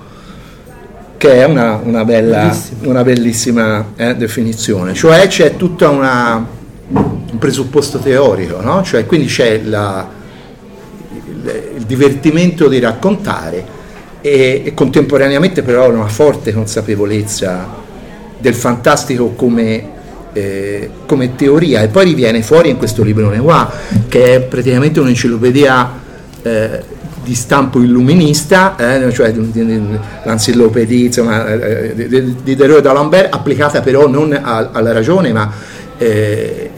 che 1.18 1.32
è 1.32 1.44
una, 1.44 1.80
una, 1.82 2.04
bella, 2.04 2.56
una 2.84 3.02
bellissima 3.02 3.92
eh, 3.96 4.14
definizione, 4.14 4.94
cioè 4.94 5.26
c'è 5.26 5.56
tutto 5.56 5.90
un 5.90 6.46
presupposto 7.38 7.98
teorico, 7.98 8.60
no? 8.62 8.82
cioè, 8.84 9.04
quindi 9.04 9.26
c'è 9.26 9.60
la, 9.64 10.08
il, 11.12 11.72
il, 11.76 11.82
divertimento 11.82 12.68
di 12.68 12.78
raccontare 12.78 13.76
e, 14.20 14.62
e, 14.64 14.74
contemporaneamente 14.74 15.62
però 15.62 15.90
una 15.90 16.06
forte 16.06 16.52
consapevolezza 16.52 17.66
del 18.38 18.54
fantastico 18.54 19.30
come, 19.30 19.90
eh, 20.32 20.90
come 21.04 21.34
teoria. 21.34 21.82
E 21.82 21.88
poi 21.88 22.04
riviene 22.04 22.42
fuori 22.42 22.70
in 22.70 22.76
questo 22.76 23.02
librone 23.02 23.40
qua 23.40 23.70
che 24.08 24.36
è 24.36 24.40
praticamente 24.40 25.00
un'enciclopedia 25.00 25.92
eh, 26.42 26.96
di 27.28 27.34
stampo 27.34 27.78
illuminista, 27.82 28.74
eh, 28.76 29.12
cioè 29.12 29.32
l'encyclopedia 29.32 31.04
insomma, 31.04 31.46
eh, 31.46 31.94
di, 31.94 32.36
di 32.42 32.56
Derrida 32.56 32.80
d'Alembert, 32.80 33.34
applicata 33.34 33.82
però 33.82 34.08
non 34.08 34.32
a, 34.32 34.70
alla 34.72 34.92
ragione 34.92 35.30
ma 35.30 35.52
eh, 35.98 36.70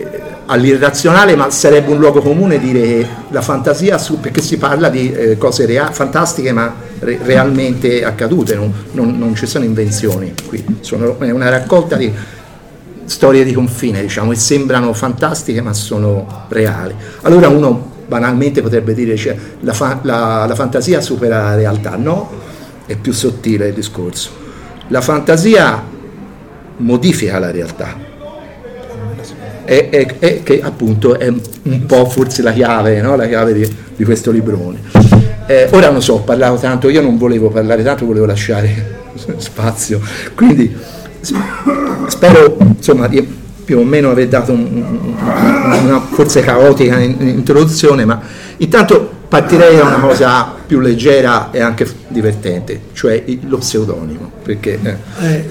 all'irrazionale, 0.47 1.37
ma 1.37 1.51
sarebbe 1.51 1.93
un 1.93 1.99
luogo 1.99 2.21
comune 2.21 2.59
dire 2.59 3.07
la 3.29 3.43
fantasia, 3.43 3.97
su, 3.97 4.19
perché 4.19 4.43
si 4.43 4.57
parla 4.57 4.89
di 4.89 5.13
eh, 5.13 5.39
cose 5.39 5.67
rea- 5.67 5.93
fantastiche 5.93 6.51
ma 6.51 6.75
re- 6.99 7.21
realmente 7.23 8.05
accadute, 8.05 8.57
non, 8.57 8.73
non, 8.91 9.17
non, 9.17 9.37
ci 9.37 9.47
sono 9.47 9.65
invenzioni 9.65 10.35
qui, 10.49 10.65
sono, 10.81 11.17
è 11.21 11.31
una 11.31 11.49
raccolta 11.49 11.95
di 11.95 12.13
storie 13.05 13.45
di 13.45 13.53
confine, 13.53 14.01
diciamo, 14.01 14.31
che 14.31 14.37
sembrano 14.37 14.93
fantastiche 14.93 15.61
ma 15.61 15.73
sono 15.73 16.47
reali. 16.49 16.93
Allora 17.21 17.47
uno 17.47 17.90
banalmente 18.11 18.61
potrebbe 18.61 18.93
dire 18.93 19.15
cioè, 19.17 19.37
la, 19.61 19.73
fa- 19.73 20.01
la, 20.03 20.45
la 20.49 20.55
fantasia 20.57 21.01
supera 21.01 21.45
la 21.45 21.55
realtà, 21.55 21.95
no, 21.95 22.29
è 22.85 22.97
più 22.97 23.13
sottile 23.13 23.69
il 23.69 23.75
discorso. 23.75 24.31
La 24.89 25.01
fantasia 25.01 25.81
modifica 26.79 27.39
la 27.39 27.53
realtà, 27.53 27.97
è, 29.65 29.89
è, 29.91 30.19
è, 30.19 30.43
che 30.43 30.61
appunto 30.61 31.17
è 31.17 31.29
un 31.29 31.87
po' 31.87 32.05
forse 32.07 32.43
la 32.43 32.53
chiave, 32.53 33.01
no? 33.01 33.15
la 33.15 33.29
chiave 33.29 33.53
di, 33.53 33.77
di, 33.95 34.05
questo 34.05 34.33
librone. 34.33 34.81
Eh, 35.47 35.69
ora 35.71 35.91
non 35.91 36.03
so, 36.03 36.15
ho 36.15 36.23
parlato 36.23 36.57
tanto, 36.57 36.89
io 36.89 37.01
non 37.01 37.17
volevo 37.17 37.49
parlare 37.51 37.85
tanto, 37.85 38.07
volevo 38.07 38.27
lasciare 38.27 38.99
spazio, 39.39 40.01
quindi 40.35 40.77
spero 42.09 42.57
insomma 42.59 43.07
di 43.07 43.39
più 43.71 43.79
o 43.79 43.85
meno 43.85 44.11
aver 44.11 44.27
dato 44.27 44.51
un, 44.51 45.15
una 45.85 46.01
forse 46.01 46.41
caotica 46.41 46.99
introduzione, 46.99 48.05
ma 48.05 48.21
intanto 48.57 49.09
partirei 49.29 49.77
da 49.77 49.85
una 49.85 50.01
cosa 50.01 50.57
più 50.67 50.81
leggera 50.81 51.53
e 51.53 51.61
anche 51.61 51.87
divertente, 52.09 52.81
cioè 52.95 53.23
lo 53.43 53.59
pseudonimo. 53.59 54.29
Perché, 54.43 54.77
eh. 54.83 54.97
Eh, 55.25 55.45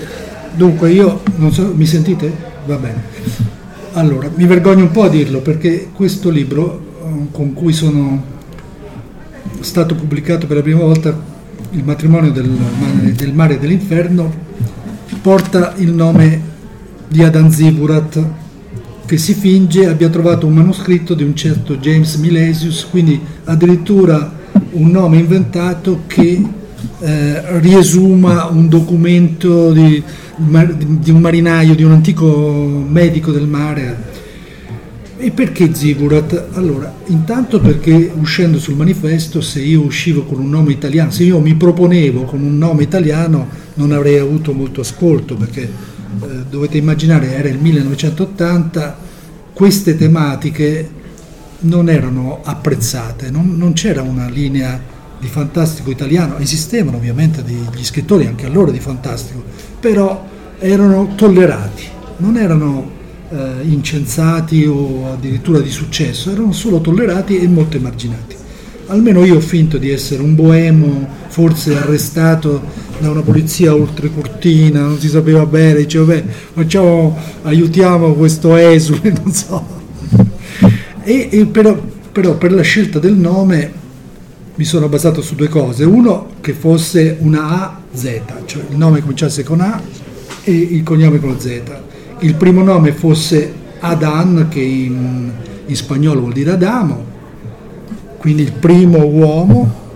dunque 0.54 0.90
io, 0.90 1.22
non 1.38 1.54
so, 1.54 1.72
mi 1.74 1.86
sentite? 1.86 2.30
Va 2.66 2.76
bene. 2.76 3.04
Allora, 3.94 4.30
mi 4.36 4.46
vergogno 4.46 4.84
un 4.84 4.92
po' 4.92 5.04
a 5.04 5.10
dirlo 5.10 5.40
perché 5.40 5.88
questo 5.94 6.30
libro 6.30 6.82
eh, 7.02 7.28
con 7.32 7.54
cui 7.54 7.72
sono 7.72 8.22
stato 9.62 9.96
pubblicato 9.96 10.46
per 10.46 10.58
la 10.58 10.62
prima 10.62 10.82
volta, 10.82 11.18
Il 11.72 11.86
matrimonio 11.86 12.32
del, 12.32 12.50
del 13.16 13.34
mare 13.34 13.54
e 13.54 13.60
dell'inferno, 13.60 14.30
porta 15.22 15.74
il 15.78 15.94
nome 15.94 16.49
di 17.10 17.24
Adam 17.24 17.50
Ziburat 17.50 18.24
che 19.06 19.18
si 19.18 19.34
finge 19.34 19.88
abbia 19.88 20.08
trovato 20.10 20.46
un 20.46 20.54
manoscritto 20.54 21.16
di 21.16 21.24
un 21.24 21.36
certo 21.36 21.78
James 21.78 22.14
Milesius, 22.18 22.86
quindi 22.92 23.20
addirittura 23.46 24.32
un 24.74 24.92
nome 24.92 25.18
inventato 25.18 26.02
che 26.06 26.46
eh, 27.00 27.60
riesuma 27.60 28.46
un 28.46 28.70
documento 28.70 29.72
di, 29.72 30.04
di, 30.36 31.10
un 31.10 31.22
marinaio, 31.22 31.74
di 31.74 31.82
un 31.82 31.92
antico 31.92 32.86
medico 32.88 33.32
del 33.32 33.48
mare. 33.48 34.18
E 35.18 35.32
perché 35.32 35.74
Ziburat? 35.74 36.50
Allora, 36.54 36.94
intanto 37.08 37.60
perché 37.60 38.12
uscendo 38.16 38.60
sul 38.60 38.76
manifesto, 38.76 39.42
se 39.42 39.60
io 39.60 39.82
uscivo 39.82 40.24
con 40.24 40.40
un 40.40 40.50
nome 40.50 40.72
italiano, 40.72 41.10
se 41.10 41.24
io 41.24 41.40
mi 41.40 41.56
proponevo 41.56 42.26
con 42.26 42.44
un 42.44 42.60
nome 42.60 42.84
italiano, 42.84 43.48
non 43.74 43.92
avrei 43.92 44.20
avuto 44.20 44.54
molto 44.54 44.82
ascolto, 44.82 45.36
perché 45.36 45.98
eh, 46.22 46.44
dovete 46.50 46.78
immaginare 46.78 47.34
era 47.34 47.50
il 47.50 47.60
1980, 47.60 48.98
queste 49.54 49.96
tematiche 49.98 50.90
non 51.62 51.90
erano 51.90 52.40
apprezzate, 52.44 53.30
non, 53.30 53.56
non 53.58 53.74
c'era 53.74 54.02
una 54.02 54.30
linea 54.30 54.80
di 55.20 55.28
fantastico 55.28 55.92
italiano, 55.92 56.38
esistevano 56.38 56.98
ovviamente 56.98 57.44
degli 57.44 57.84
scrittori 57.84 58.26
anche 58.26 58.46
allora 58.46 58.72
di 58.72 58.80
fantastico, 58.80 59.44
però 59.80 60.26
erano 60.60 61.14
tollerati, 61.16 61.84
non 62.18 62.38
erano 62.38 62.98
eh, 63.30 63.64
incensati 63.64 64.66
o 64.66 65.12
addirittura 65.14 65.60
di 65.60 65.70
successo, 65.70 66.32
erano 66.32 66.54
solo 66.54 66.80
tollerati 66.80 67.38
e 67.38 67.48
molto 67.48 67.78
emarginati. 67.78 68.36
Almeno 68.88 69.24
io 69.24 69.36
ho 69.36 69.42
finto 69.42 69.78
di 69.78 69.92
essere 69.92 70.24
un 70.24 70.34
boemo, 70.36 71.08
forse 71.28 71.78
arrestato 71.78 72.88
da 73.00 73.10
una 73.10 73.22
polizia 73.22 73.74
oltre 73.74 74.12
cortina, 74.14 74.82
non 74.82 75.00
si 75.00 75.08
sapeva 75.08 75.46
bene, 75.46 75.80
diceva 75.80 76.06
beh, 76.06 76.24
facciamo, 76.54 77.18
aiutiamo 77.44 78.14
questo 78.14 78.56
esule, 78.56 79.14
non 79.24 79.32
so. 79.32 79.66
E, 81.04 81.30
e 81.32 81.46
però, 81.46 81.80
però 82.12 82.36
per 82.36 82.52
la 82.52 82.62
scelta 82.62 83.00
del 83.00 83.16
nome 83.16 83.72
mi 84.56 84.66
sono 84.66 84.90
basato 84.90 85.22
su 85.22 85.36
due 85.36 85.48
cose. 85.48 85.86
Uno, 85.86 86.32
che 86.42 86.54
fosse 86.54 87.18
una 87.22 87.82
AZ, 87.92 88.22
cioè 88.46 88.64
il 88.70 88.76
nome 88.76 89.00
cominciasse 89.00 89.44
con 89.44 89.62
A 89.62 89.82
e 90.44 90.52
il 90.52 90.84
cognome 90.84 91.20
con 91.20 91.40
Z. 91.40 91.62
Il 92.20 92.36
primo 92.36 92.62
nome 92.62 92.92
fosse 92.92 93.54
Adan, 93.80 94.48
che 94.50 94.60
in, 94.60 95.32
in 95.66 95.76
spagnolo 95.76 96.20
vuol 96.20 96.34
dire 96.34 96.52
Adamo, 96.52 97.06
quindi 98.18 98.42
il 98.42 98.52
primo 98.52 99.06
uomo, 99.06 99.88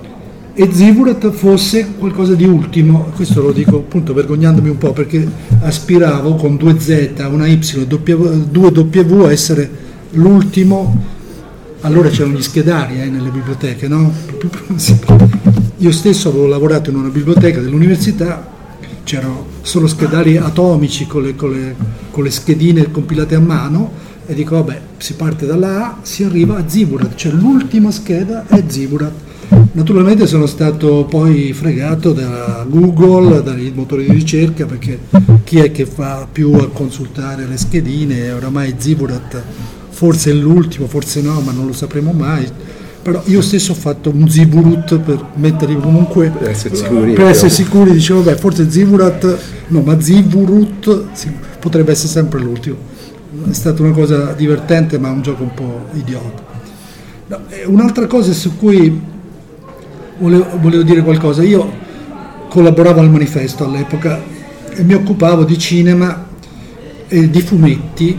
e 0.56 0.70
Zivurat 0.72 1.32
fosse 1.32 1.94
qualcosa 1.98 2.36
di 2.36 2.46
ultimo, 2.46 3.12
questo 3.16 3.42
lo 3.42 3.52
dico 3.52 3.78
appunto 3.78 4.13
vergognandomi 4.13 4.70
un 4.70 4.78
po' 4.78 4.92
perché 4.92 5.28
aspiravo 5.62 6.36
con 6.36 6.58
due 6.58 6.80
Z, 6.80 7.13
una 7.32 7.48
Y, 7.48 7.88
due 7.88 8.70
W 8.70 9.24
a 9.24 9.32
essere 9.32 9.68
l'ultimo, 10.12 10.96
allora 11.82 12.10
c'erano 12.10 12.38
gli 12.38 12.44
schedari 12.44 13.02
eh, 13.02 13.10
nelle 13.10 13.30
biblioteche, 13.30 13.88
no? 13.88 14.13
Io 15.78 15.92
stesso 15.92 16.30
avevo 16.30 16.46
lavorato 16.46 16.92
in 16.92 16.98
una 16.98 17.10
biblioteca 17.10 17.60
dell'università, 17.60 18.48
c'erano 19.04 19.48
solo 19.63 19.88
schedari 19.88 20.38
atomici 20.38 21.08
con 21.08 21.24
le, 21.24 21.36
con 21.36 21.52
le, 21.52 21.76
con 22.12 22.24
le 22.24 22.30
schedine 22.30 22.92
compilate 22.92 23.34
a 23.34 23.39
mano 23.39 23.92
e 24.26 24.34
dico 24.36 24.56
vabbè 24.56 24.80
si 24.98 25.16
parte 25.16 25.48
dalla 25.48 25.88
A, 25.88 25.98
si 26.04 26.24
arriva 26.24 26.58
a 26.58 26.63
Zivurat, 26.68 27.16
cioè 27.16 27.32
l'ultima 27.32 27.89
scheda 27.89 28.46
è 28.48 28.63
Zivurat 28.68 29.32
Naturalmente 29.73 30.27
sono 30.27 30.45
stato 30.45 31.06
poi 31.10 31.51
fregato 31.53 32.13
da 32.13 32.65
Google, 32.67 33.41
dai 33.41 33.71
motori 33.73 34.06
di 34.06 34.13
ricerca, 34.13 34.65
perché 34.65 34.99
chi 35.43 35.58
è 35.58 35.71
che 35.71 35.86
fa 35.86 36.27
più 36.32 36.53
a 36.53 36.69
consultare 36.69 37.45
le 37.45 37.58
schedine? 37.58 38.32
Oramai 38.32 38.75
Ziburat 38.77 39.41
forse 39.89 40.32
è 40.32 40.34
l'ultimo, 40.34 40.88
forse 40.88 41.21
no, 41.21 41.39
ma 41.41 41.51
non 41.51 41.65
lo 41.65 41.73
sapremo 41.73 42.12
mai. 42.12 42.47
Però 43.03 43.21
io 43.25 43.41
stesso 43.41 43.73
ho 43.73 43.75
fatto 43.75 44.10
un 44.10 44.29
Ziburut 44.29 44.97
per 44.99 45.32
metterli 45.36 45.77
comunque 45.77 46.29
per 46.29 46.49
essere 46.49 46.73
sicuri, 46.75 47.12
per 47.12 47.25
essere 47.25 47.49
sicuri 47.49 47.91
dicevo 47.91 48.21
beh 48.21 48.38
forse 48.38 48.71
Ziburat 48.71 49.38
no 49.67 49.82
ma 49.82 49.99
Ziburut 49.99 51.08
sì, 51.12 51.29
potrebbe 51.60 51.91
essere 51.91 52.08
sempre 52.08 52.39
l'ultimo 52.39 52.77
è 53.49 53.53
stata 53.53 53.82
una 53.82 53.91
cosa 53.91 54.32
divertente 54.32 54.97
ma 54.99 55.10
un 55.10 55.21
gioco 55.21 55.43
un 55.43 55.53
po' 55.53 55.88
idiota 55.95 56.43
no, 57.27 57.39
un'altra 57.65 58.08
cosa 58.08 58.32
su 58.32 58.56
cui 58.56 59.01
volevo, 60.23 60.47
volevo 60.59 60.83
dire 60.83 61.01
qualcosa. 61.01 61.43
Io 61.43 61.71
collaboravo 62.47 62.99
al 62.99 63.09
manifesto 63.09 63.65
all'epoca 63.65 64.21
e 64.75 64.83
mi 64.83 64.93
occupavo 64.93 65.43
di 65.43 65.57
cinema, 65.57 66.31
e 67.13 67.29
di 67.29 67.41
fumetti 67.41 68.17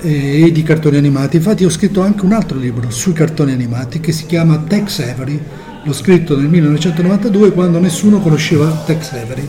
e 0.00 0.52
di 0.52 0.62
cartoni 0.62 0.96
animati. 0.96 1.36
Infatti 1.36 1.64
ho 1.64 1.70
scritto 1.70 2.00
anche 2.00 2.24
un 2.24 2.32
altro 2.32 2.58
libro 2.58 2.90
sui 2.90 3.12
cartoni 3.12 3.50
animati 3.50 3.98
che 3.98 4.12
si 4.12 4.26
chiama 4.26 4.56
Tex 4.58 5.00
Avery. 5.00 5.40
L'ho 5.82 5.92
scritto 5.92 6.36
nel 6.36 6.48
1992 6.48 7.52
quando 7.52 7.80
nessuno 7.80 8.20
conosceva 8.20 8.68
Tex 8.86 9.12
Avery, 9.12 9.48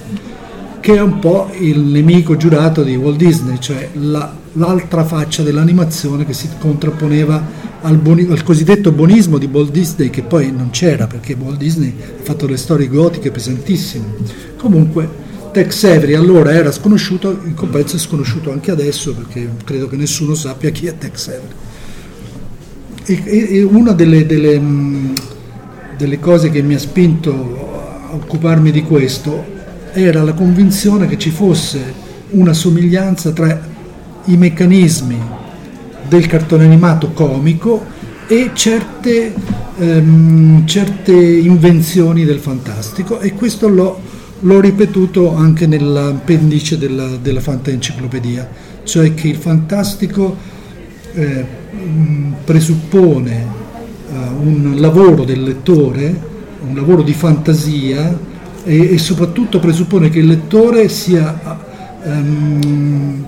che 0.80 0.96
è 0.96 1.02
un 1.02 1.20
po' 1.20 1.52
il 1.60 1.80
nemico 1.80 2.38
giurato 2.38 2.82
di 2.82 2.96
Walt 2.96 3.18
Disney, 3.18 3.58
cioè 3.60 3.90
la, 3.94 4.34
l'altra 4.54 5.04
faccia 5.04 5.44
dell'animazione 5.44 6.26
che 6.26 6.34
si 6.34 6.50
contrapponeva 6.60 7.66
al, 7.88 7.98
boni, 7.98 8.28
al, 8.30 8.44
cosiddetto 8.44 8.92
bonismo 8.92 9.38
di 9.38 9.48
Walt 9.50 9.72
Disney, 9.72 10.10
che 10.10 10.22
poi 10.22 10.52
non 10.52 10.70
c'era 10.72 11.08
perché 11.08 11.36
Walt 11.40 11.58
Disney 11.58 11.96
ha 11.98 12.24
fatto 12.24 12.46
le 12.46 12.58
storie 12.58 12.88
gotiche 12.88 13.32
pesantissime. 13.32 14.06
Comunque 14.58 15.26
Tex 15.54 15.84
Avery 15.86 16.14
allora 16.14 16.52
era 16.52 16.72
sconosciuto, 16.72 17.40
in 17.46 17.54
compenso 17.54 17.96
è 17.96 18.00
sconosciuto 18.00 18.52
anche 18.52 18.72
adesso 18.72 19.14
perché 19.16 19.50
credo 19.64 19.88
che 19.88 19.96
nessuno 19.96 20.36
sappia 20.36 20.70
chi 20.70 20.88
è 20.88 20.98
Tex 20.98 21.28
Avery. 21.30 21.56
E, 23.06 23.58
e, 23.58 23.64
una 23.64 23.94
delle, 23.94 24.26
delle, 24.26 24.62
delle 25.98 26.20
cose 26.20 26.50
che 26.50 26.62
mi 26.62 26.74
ha 26.74 26.80
spinto 26.80 28.10
a 28.10 28.16
occuparmi 28.16 28.70
di 28.70 28.84
questo 28.84 29.56
era 29.94 30.24
la 30.24 30.34
convinzione 30.34 31.08
che 31.08 31.18
ci 31.18 31.30
fosse 31.30 32.06
una 32.32 32.52
somiglianza 32.52 33.32
tra 33.32 33.66
i 34.26 34.36
meccanismi 34.36 35.46
del 36.08 36.26
cartone 36.28 36.66
animato 36.66 37.12
comico 37.12 37.86
e 38.28 38.52
certe, 38.54 39.34
ehm, 39.78 40.66
certe 40.66 41.14
invenzioni 41.14 42.26
del 42.26 42.40
fantastico. 42.40 43.20
E 43.20 43.34
questo 43.34 43.68
l'ho, 43.68 44.00
l'ho 44.40 44.60
ripetuto 44.60 45.36
anche 45.36 45.66
nell'appendice 45.66 46.78
della, 46.78 47.08
della 47.22 47.40
Fanta 47.40 47.72
Enciclopedia, 47.72 48.48
cioè 48.84 49.14
che 49.14 49.28
il 49.28 49.38
fantastico 49.38 50.36
eh, 51.14 51.46
presuppone 52.44 53.46
uh, 54.10 54.16
un 54.42 54.76
lavoro 54.78 55.24
del 55.24 55.44
lettore, 55.44 56.36
un 56.68 56.76
lavoro 56.76 57.02
di 57.02 57.14
fantasia 57.14 58.18
e, 58.64 58.94
e 58.94 58.98
soprattutto 58.98 59.60
presuppone 59.60 60.10
che 60.10 60.20
il 60.20 60.28
lettore 60.28 60.90
sia... 60.90 61.66
Um, 62.04 63.26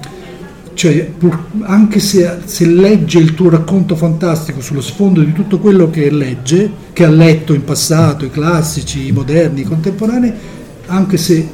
cioè, 0.80 1.12
pur, 1.18 1.48
anche 1.64 2.00
se, 2.00 2.38
se, 2.46 2.66
legge 2.66 3.20
il 3.20 3.34
tuo 3.34 3.50
racconto 3.50 3.98
fantastico 3.98 4.62
sullo 4.62 4.80
sfondo 4.80 5.20
di 5.20 5.34
tutto 5.34 5.60
quello 5.60 5.90
che 5.90 6.10
legge, 6.10 6.72
che 6.94 7.04
ha 7.04 7.10
letto 7.10 7.54
in 7.54 7.66
passato, 7.66 8.24
i 8.24 8.32
classici, 8.32 9.08
i 9.08 9.12
moderni, 9.12 9.60
i 9.60 9.66
contemporanei, 9.66 10.32
anche 10.86 11.18
se 11.18 11.46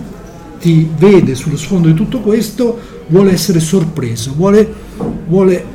ti 0.60 0.88
vede 0.96 1.34
sullo 1.34 1.58
sfondo 1.58 1.88
di 1.88 1.96
tutto 1.96 2.20
questo, 2.20 2.78
vuole 3.08 3.32
essere 3.32 3.60
sorpreso, 3.60 4.32
vuole, 4.36 4.72
vuole, 5.28 5.66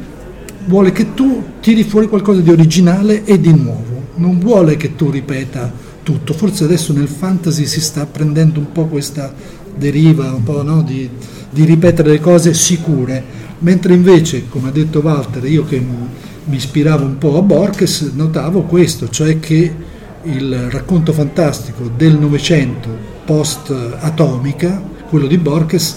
vuole 0.66 0.92
che 0.92 1.14
tu 1.14 1.42
tiri 1.58 1.82
fuori 1.82 2.06
qualcosa 2.06 2.42
di 2.42 2.50
originale 2.50 3.24
e 3.24 3.40
di 3.40 3.52
nuovo, 3.52 4.10
non 4.14 4.38
vuole 4.38 4.76
che 4.76 4.94
tu 4.94 5.10
ripeta 5.10 5.72
tutto. 6.04 6.34
Forse 6.34 6.62
adesso 6.62 6.92
nel 6.92 7.08
fantasy 7.08 7.66
si 7.66 7.80
sta 7.80 8.06
prendendo 8.06 8.60
un 8.60 8.70
po' 8.70 8.86
questa 8.86 9.34
deriva, 9.76 10.32
un 10.32 10.44
po' 10.44 10.62
no, 10.62 10.82
di 10.82 11.10
di 11.50 11.64
ripetere 11.64 12.10
le 12.10 12.20
cose 12.20 12.54
sicure, 12.54 13.22
mentre 13.61 13.94
invece, 13.94 14.49
come 14.49 14.68
ha 14.68 14.73
detto 14.73 15.01
Walter, 15.01 15.44
io 15.44 15.64
che 15.64 15.79
mi 15.81 16.57
ispiravo 16.57 17.05
un 17.05 17.18
po' 17.18 17.38
a 17.38 17.42
Borges, 17.42 18.12
notavo 18.14 18.62
questo, 18.62 19.09
cioè 19.09 19.38
che 19.38 19.75
il 20.23 20.70
racconto 20.70 21.12
fantastico 21.12 21.90
del 21.96 22.18
Novecento 22.18 22.88
post-atomica, 23.25 24.83
quello 25.09 25.27
di 25.27 25.38
Borges, 25.38 25.96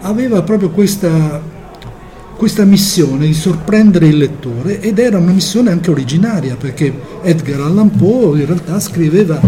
aveva 0.00 0.42
proprio 0.42 0.70
questa, 0.70 1.40
questa 2.36 2.64
missione 2.64 3.26
di 3.26 3.34
sorprendere 3.34 4.08
il 4.08 4.16
lettore 4.16 4.80
ed 4.80 4.98
era 4.98 5.18
una 5.18 5.32
missione 5.32 5.70
anche 5.70 5.90
originaria 5.90 6.56
perché 6.56 6.92
Edgar 7.22 7.60
Allan 7.60 7.90
Poe 7.90 8.40
in 8.40 8.46
realtà 8.46 8.80
scriveva 8.80 9.40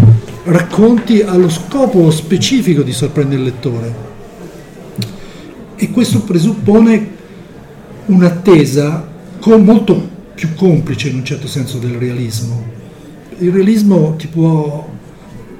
racconti 0.44 1.22
allo 1.22 1.48
scopo 1.48 2.10
specifico 2.10 2.82
di 2.82 2.92
sorprendere 2.92 3.40
il 3.40 3.46
lettore. 3.46 4.12
E 5.76 5.90
questo 5.90 6.20
presuppone 6.20 7.13
un'attesa 8.06 9.12
molto 9.58 10.12
più 10.34 10.54
complice 10.54 11.08
in 11.08 11.16
un 11.16 11.24
certo 11.24 11.46
senso 11.46 11.78
del 11.78 11.92
realismo. 11.92 12.62
Il 13.38 13.52
realismo 13.52 14.14
ti 14.16 14.26
può 14.26 14.88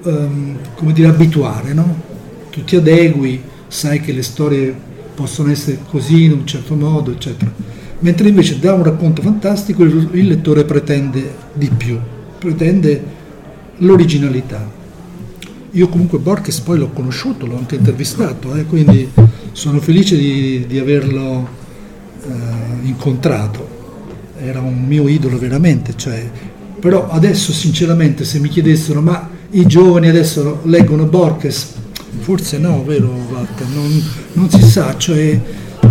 um, 0.02 0.59
come 0.74 0.92
dire, 0.92 1.09
abituare, 1.09 1.72
no? 1.74 2.12
tu 2.50 2.64
ti 2.64 2.76
adegui, 2.76 3.42
sai 3.66 4.00
che 4.00 4.12
le 4.12 4.22
storie 4.22 4.74
possono 5.14 5.50
essere 5.50 5.78
così 5.88 6.24
in 6.24 6.33
un 6.33 6.46
certo 6.46 6.74
modo, 6.74 7.11
eccetera. 7.11 7.52
Mentre 8.00 8.28
invece 8.28 8.59
da 8.59 8.74
un 8.74 8.85
racconto 8.85 9.22
fantastico 9.22 9.83
il, 9.83 10.09
il 10.12 10.26
lettore 10.26 10.64
pretende 10.64 11.35
di 11.52 11.70
più, 11.76 11.98
pretende 12.38 13.02
l'originalità. 13.78 14.83
Io 15.72 15.88
comunque 15.88 16.18
Borges 16.18 16.61
poi 16.61 16.78
l'ho 16.78 16.90
conosciuto, 16.90 17.46
l'ho 17.46 17.57
anche 17.57 17.74
intervistato, 17.74 18.54
eh, 18.54 18.64
quindi 18.64 19.11
sono 19.52 19.80
felice 19.80 20.16
di, 20.16 20.64
di 20.68 20.78
averlo 20.78 21.62
eh, 22.27 22.87
incontrato, 22.87 23.67
era 24.39 24.61
un 24.61 24.85
mio 24.85 25.09
idolo 25.09 25.39
veramente, 25.39 25.95
cioè, 25.97 26.29
però 26.81 27.09
adesso 27.11 27.53
sinceramente 27.53 28.25
se 28.25 28.39
mi 28.41 28.49
chiedessero 28.49 29.01
ma 29.01 29.29
i 29.51 29.67
giovani 29.67 30.09
adesso 30.09 30.61
leggono 30.65 31.05
Borges, 31.05 31.73
forse 32.21 32.59
no, 32.59 32.85
vero 32.85 33.09
Walter, 33.31 33.67
non, 33.73 34.03
non 34.35 34.51
si 34.51 34.63
sa, 34.63 34.97
cioè 34.97 35.41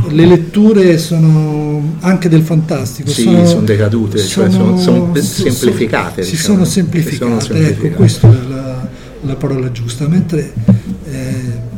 le 0.09 0.25
letture 0.25 0.97
sono 0.97 1.95
anche 1.99 2.27
del 2.27 2.41
fantastico 2.41 3.09
sì, 3.09 3.23
sono, 3.23 3.45
sono 3.45 3.61
decadute 3.61 4.17
sono, 4.17 4.49
cioè 4.49 4.59
sono, 4.59 4.77
sono 4.77 5.15
semplificate 5.15 6.23
si 6.23 6.31
diciamo. 6.31 6.53
sono 6.55 6.65
semplificate, 6.65 7.25
sono 7.25 7.39
semplificate. 7.39 7.87
ecco 7.87 7.95
questa 7.95 8.29
è 8.29 8.47
la, 8.49 8.87
la 9.21 9.35
parola 9.35 9.71
giusta 9.71 10.07
mentre 10.07 10.51
eh, 11.05 11.71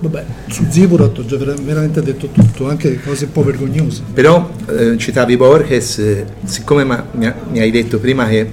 Vabbè, 0.00 0.24
su 0.50 0.66
Zivorot 0.68 1.18
ho 1.18 1.24
già 1.24 1.36
veramente 1.36 2.02
detto 2.02 2.28
tutto, 2.28 2.68
anche 2.68 3.00
cose 3.00 3.26
un 3.26 3.32
po' 3.32 3.42
vergognose. 3.42 4.02
Però 4.12 4.50
eh, 4.66 4.96
citavi 4.96 5.36
Borges, 5.36 5.98
eh, 5.98 6.24
siccome 6.44 6.84
ma, 6.84 7.04
mi, 7.12 7.32
mi, 7.52 7.60
hai 7.60 7.70
detto 7.70 7.98
prima 7.98 8.26
che 8.26 8.52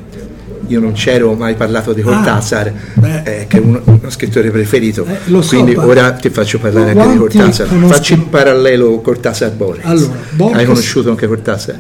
io 0.68 0.80
non 0.80 0.94
c'ero 0.94 1.34
mai 1.34 1.56
parlato 1.56 1.94
di 1.94 2.02
Cortázar, 2.02 2.74
ah, 3.02 3.22
eh, 3.24 3.46
che 3.48 3.58
è 3.58 3.60
uno, 3.60 3.82
uno, 3.84 4.10
scrittore 4.10 4.52
preferito, 4.52 5.06
so, 5.26 5.42
quindi 5.48 5.74
pa- 5.74 5.86
ora 5.86 6.12
ti 6.12 6.30
faccio 6.30 6.60
parlare 6.60 6.92
anche 6.92 7.12
di 7.12 7.18
Cortázar. 7.18 7.68
Conosco... 7.68 7.94
Facci 7.94 8.14
il 8.14 8.26
parallelo 8.26 9.00
Cortázar-Borges. 9.00 9.86
Allora, 9.86 10.14
Borges... 10.32 10.58
Hai 10.58 10.66
conosciuto 10.66 11.10
anche 11.10 11.28
Cortázar? 11.28 11.80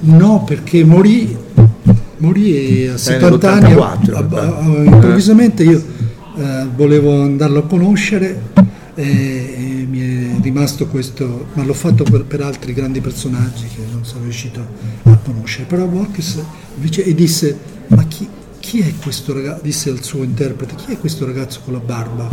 No, 0.00 0.44
perché 0.46 0.82
morì, 0.82 1.36
morì 2.16 2.88
a 2.88 2.96
70 2.96 3.46
eh, 3.46 3.50
anni. 3.50 4.86
improvvisamente 4.86 5.62
io 5.62 5.80
eh, 6.36 6.66
volevo 6.74 7.22
andarlo 7.22 7.60
a 7.60 7.62
conoscere 7.62 8.50
e, 8.94 9.04
e 9.04 9.86
mi 9.88 10.00
è 10.00 10.40
rimasto 10.42 10.86
questo, 10.86 11.46
ma 11.54 11.64
l'ho 11.64 11.74
fatto 11.74 12.04
per, 12.04 12.24
per, 12.24 12.42
altri 12.42 12.74
grandi 12.74 13.00
personaggi 13.00 13.66
che 13.66 13.82
non 13.90 14.04
sono 14.04 14.24
riuscito 14.24 14.64
a 15.04 15.16
conoscere. 15.16 15.64
Però 15.64 15.86
Borges 15.86 16.42
invece 16.76 17.04
e 17.04 17.14
disse, 17.14 17.58
ma 17.88 18.04
chi, 18.04 18.28
chi 18.60 18.80
è 18.80 18.92
questo 19.02 19.32
ragazzo, 19.32 19.62
disse 19.62 19.90
al 19.90 20.02
suo 20.02 20.22
interprete, 20.22 20.74
chi 20.74 20.92
è 20.92 20.98
questo 20.98 21.24
ragazzo 21.24 21.60
con 21.64 21.72
la 21.74 21.80
barba? 21.80 22.28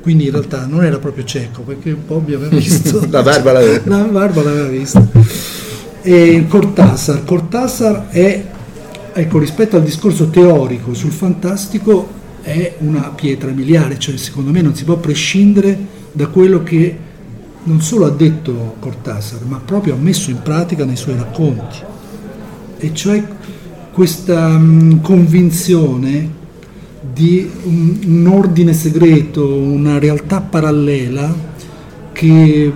Quindi 0.00 0.26
in 0.26 0.30
realtà 0.30 0.66
non 0.66 0.84
era 0.84 0.98
proprio 0.98 1.24
cieco, 1.24 1.62
perché 1.62 1.90
un 1.90 2.04
po' 2.06 2.22
mi 2.24 2.32
aveva 2.32 2.54
visto. 2.56 3.06
la 3.10 3.22
barba 3.22 3.52
l'aveva. 3.52 3.80
La 3.84 4.04
barba 4.04 4.42
l'aveva 4.42 4.68
vista. 4.68 5.06
E 6.00 6.46
Cortázar, 6.48 7.24
Cortázar 7.24 8.08
è, 8.08 8.44
ecco, 9.12 9.38
rispetto 9.38 9.76
al 9.76 9.82
discorso 9.82 10.28
teorico 10.30 10.94
sul 10.94 11.10
fantastico, 11.10 12.15
è 12.46 12.76
una 12.78 13.10
pietra 13.10 13.50
miliare, 13.50 13.98
cioè 13.98 14.16
secondo 14.16 14.52
me 14.52 14.62
non 14.62 14.76
si 14.76 14.84
può 14.84 14.96
prescindere 14.98 15.76
da 16.12 16.28
quello 16.28 16.62
che 16.62 16.96
non 17.64 17.80
solo 17.80 18.06
ha 18.06 18.10
detto 18.10 18.76
Cortázar, 18.78 19.44
ma 19.46 19.60
proprio 19.64 19.94
ha 19.94 19.98
messo 19.98 20.30
in 20.30 20.40
pratica 20.42 20.84
nei 20.84 20.94
suoi 20.94 21.16
racconti, 21.16 21.78
e 22.78 22.94
cioè 22.94 23.20
questa 23.90 24.46
um, 24.54 25.00
convinzione 25.00 26.30
di 27.12 27.50
un, 27.64 27.98
un 28.06 28.26
ordine 28.28 28.72
segreto, 28.72 29.52
una 29.52 29.98
realtà 29.98 30.40
parallela 30.40 31.34
che 32.12 32.72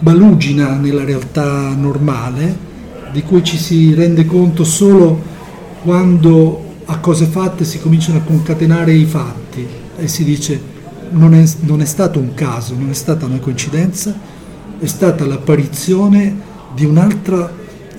balugina 0.00 0.74
nella 0.74 1.04
realtà 1.04 1.72
normale, 1.74 2.72
di 3.12 3.22
cui 3.22 3.44
ci 3.44 3.56
si 3.56 3.94
rende 3.94 4.26
conto 4.26 4.64
solo 4.64 5.22
quando 5.84 6.63
a 6.86 6.98
cose 6.98 7.26
fatte 7.26 7.64
si 7.64 7.80
cominciano 7.80 8.18
a 8.18 8.22
concatenare 8.22 8.92
i 8.92 9.04
fatti 9.04 9.66
e 9.96 10.08
si 10.08 10.24
dice 10.24 10.72
non 11.10 11.34
è, 11.34 11.44
non 11.60 11.80
è 11.80 11.84
stato 11.84 12.18
un 12.18 12.34
caso, 12.34 12.74
non 12.76 12.90
è 12.90 12.94
stata 12.94 13.26
una 13.26 13.38
coincidenza, 13.38 14.14
è 14.78 14.86
stata 14.86 15.24
l'apparizione 15.24 16.52
di 16.74 16.84
un'altra 16.84 17.50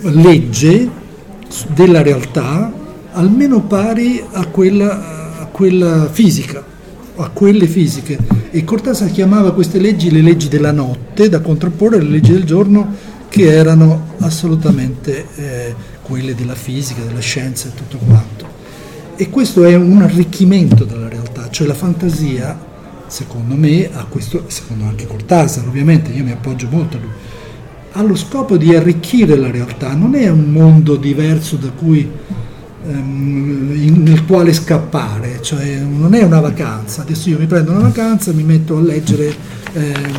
legge 0.02 0.90
della 1.74 2.02
realtà 2.02 2.72
almeno 3.12 3.62
pari 3.62 4.22
a 4.32 4.46
quella, 4.48 5.40
a 5.40 5.46
quella 5.46 6.10
fisica, 6.12 6.64
a 7.16 7.30
quelle 7.30 7.68
fisiche. 7.68 8.18
E 8.52 8.64
Cortázar 8.64 9.10
chiamava 9.12 9.54
queste 9.54 9.80
leggi 9.80 10.12
le 10.12 10.22
leggi 10.22 10.48
della 10.48 10.72
notte 10.72 11.30
da 11.30 11.40
contrapporre 11.40 11.98
alle 11.98 12.10
leggi 12.10 12.32
del 12.34 12.44
giorno 12.44 13.14
che 13.30 13.54
erano 13.54 14.14
assolutamente 14.20 15.26
eh, 15.36 15.76
quelle 16.02 16.36
della 16.36 16.56
fisica, 16.56 17.02
della 17.04 17.20
scienza 17.20 17.68
e 17.68 17.74
tutto 17.74 17.98
quanto. 18.06 18.55
E 19.18 19.30
questo 19.30 19.64
è 19.64 19.76
un 19.76 20.02
arricchimento 20.02 20.84
della 20.84 21.08
realtà, 21.08 21.50
cioè 21.50 21.66
la 21.66 21.74
fantasia, 21.74 22.60
secondo 23.08 23.56
me, 23.56 23.90
ha 23.94 24.06
questo, 24.10 24.44
secondo 24.48 24.84
anche 24.84 25.08
Cortázar 25.08 25.66
ovviamente, 25.66 26.12
io 26.12 26.26
mi 26.26 26.32
appoggio 26.32 26.68
molto 26.70 26.98
a 26.98 27.00
lui, 27.00 27.12
ha 27.94 28.02
lo 28.02 28.16
scopo 28.16 28.58
di 28.58 28.76
arricchire 28.76 29.38
la 29.38 29.50
realtà, 29.50 29.94
non 29.94 30.16
è 30.16 30.28
un 30.28 30.52
mondo 30.52 30.98
diverso 30.98 31.56
da 31.56 31.70
cui, 31.70 32.12
ehm, 32.86 34.04
nel 34.04 34.26
quale 34.26 34.52
scappare, 34.52 35.42
cioè 35.42 35.80
non 35.80 36.14
è 36.14 36.22
una 36.22 36.42
vacanza, 36.42 37.04
adesso 37.04 37.30
io 37.30 37.40
mi 37.40 37.46
prendo 37.46 37.72
una 37.72 37.84
vacanza, 37.84 38.34
mi 38.34 38.44
metto 38.44 38.76
a 38.76 38.82
leggere 38.82 39.34
ehm, 39.72 40.14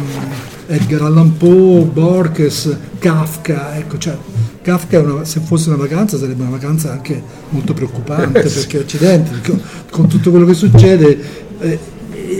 Edgar 0.68 1.02
Allan 1.02 1.36
Poe, 1.36 1.82
Borges, 1.84 2.74
Kafka, 2.98 3.76
ecco, 3.76 3.98
cioè, 3.98 4.16
Kafka 4.66 5.00
una, 5.00 5.24
se 5.24 5.38
fosse 5.38 5.68
una 5.68 5.78
vacanza 5.78 6.18
sarebbe 6.18 6.42
una 6.42 6.50
vacanza 6.50 6.90
anche 6.90 7.22
molto 7.50 7.72
preoccupante 7.72 8.40
perché 8.40 8.80
accidenti, 8.80 9.30
con, 9.48 9.62
con 9.92 10.08
tutto 10.08 10.30
quello 10.30 10.44
che 10.44 10.54
succede. 10.54 11.18
Eh, 11.60 11.78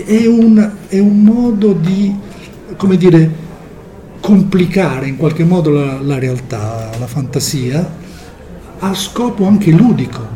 è 0.05 0.25
un, 0.25 0.71
è 0.89 0.99
un 0.99 1.21
modo 1.21 1.71
di, 1.71 2.13
come 2.75 2.97
dire, 2.97 3.31
complicare 4.19 5.07
in 5.07 5.15
qualche 5.15 5.45
modo 5.45 5.69
la, 5.69 6.01
la 6.01 6.19
realtà, 6.19 6.89
la 6.99 7.07
fantasia, 7.07 7.95
a 8.79 8.93
scopo 8.93 9.45
anche 9.45 9.71
ludico. 9.71 10.35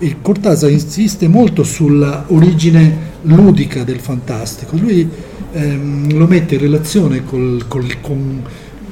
E 0.00 0.16
Cortázar 0.20 0.70
insiste 0.70 1.28
molto 1.28 1.62
sulla 1.62 2.24
origine 2.26 3.08
ludica 3.22 3.84
del 3.84 4.00
fantastico, 4.00 4.76
lui 4.76 5.08
ehm, 5.52 6.16
lo 6.16 6.26
mette 6.26 6.56
in 6.56 6.60
relazione 6.62 7.24
col, 7.24 7.66
col, 7.68 8.00
con, 8.00 8.42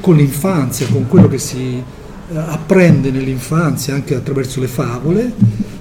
con, 0.01 0.15
l'infanzia, 0.15 0.87
con 0.87 1.09
quello 1.09 1.27
che 1.27 1.39
si 1.39 1.57
eh, 1.59 1.98
apprende 2.35 3.11
nell'infanzia 3.11 3.95
anche 3.95 4.15
attraverso 4.15 4.61
le 4.61 4.69
favole 4.69 5.33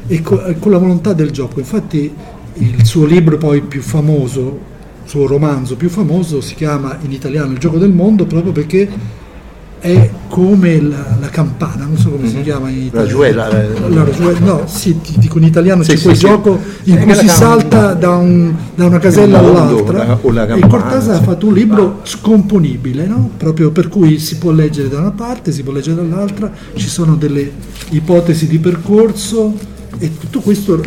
e 0.07 0.21
co, 0.21 0.41
con 0.59 0.71
la 0.71 0.77
volontà 0.77 1.13
del 1.13 1.31
gioco. 1.31 1.59
Infatti 1.59 2.13
il 2.53 2.85
suo 2.85 3.05
libro 3.05 3.37
poi 3.37 3.61
più 3.61 3.81
famoso, 3.81 4.59
il 5.03 5.09
suo 5.09 5.27
romanzo 5.27 5.75
più 5.75 5.89
famoso 5.89 6.41
si 6.41 6.55
chiama 6.55 6.97
in 7.01 7.11
italiano 7.11 7.51
Il 7.51 7.59
gioco 7.59 7.77
del 7.77 7.91
mondo 7.91 8.25
proprio 8.25 8.51
perché 8.51 8.89
è 9.79 10.09
come 10.27 10.81
la, 10.81 11.17
la 11.19 11.29
campana, 11.29 11.85
non 11.85 11.97
so 11.97 12.09
come 12.09 12.23
mm-hmm. 12.23 12.29
si 12.29 12.37
mhm. 12.37 12.43
chiama 12.43 12.69
in 12.69 12.81
italiano. 12.83 13.21
Rajuela. 13.21 13.47
La 13.89 14.03
Rajuela, 14.03 14.39
no, 14.39 14.63
sì, 14.65 14.99
ti 15.01 15.15
dico 15.17 15.37
in 15.37 15.43
italiano 15.45 15.83
sì, 15.83 15.91
c'è 15.91 15.97
sì, 15.97 16.03
quel 16.03 16.15
sì. 16.15 16.25
gioco 16.25 16.59
in 16.83 16.99
cui 16.99 17.15
si 17.15 17.27
salta 17.27 17.93
da, 17.93 18.15
un, 18.15 18.53
da, 18.75 18.85
una 18.85 18.99
casella 18.99 19.39
all'altra. 19.39 20.05
La, 20.05 20.45
la 20.45 20.55
e 20.55 20.67
Cortázar 20.67 21.15
ha 21.15 21.21
fatto 21.21 21.47
un 21.47 21.53
libro 21.53 21.99
scomponibile, 22.03 23.05
no? 23.05 23.29
proprio 23.37 23.71
per 23.71 23.87
cui 23.87 24.19
si 24.19 24.37
può 24.37 24.51
leggere 24.51 24.89
da 24.89 24.99
una 24.99 25.11
parte, 25.11 25.51
si 25.51 25.63
può 25.63 25.73
leggere 25.73 25.95
dall'altra, 25.95 26.51
ci 26.75 26.87
sono 26.87 27.15
delle 27.15 27.51
ipotesi 27.89 28.47
di 28.47 28.59
percorso 28.59 29.53
e 29.99 30.17
tutto 30.17 30.39
questo 30.41 30.81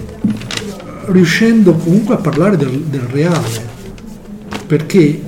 riuscendo 1.07 1.75
comunque 1.75 2.15
a 2.15 2.19
parlare 2.19 2.57
del, 2.57 2.71
del 2.71 3.01
reale, 3.01 3.69
perché 4.67 5.23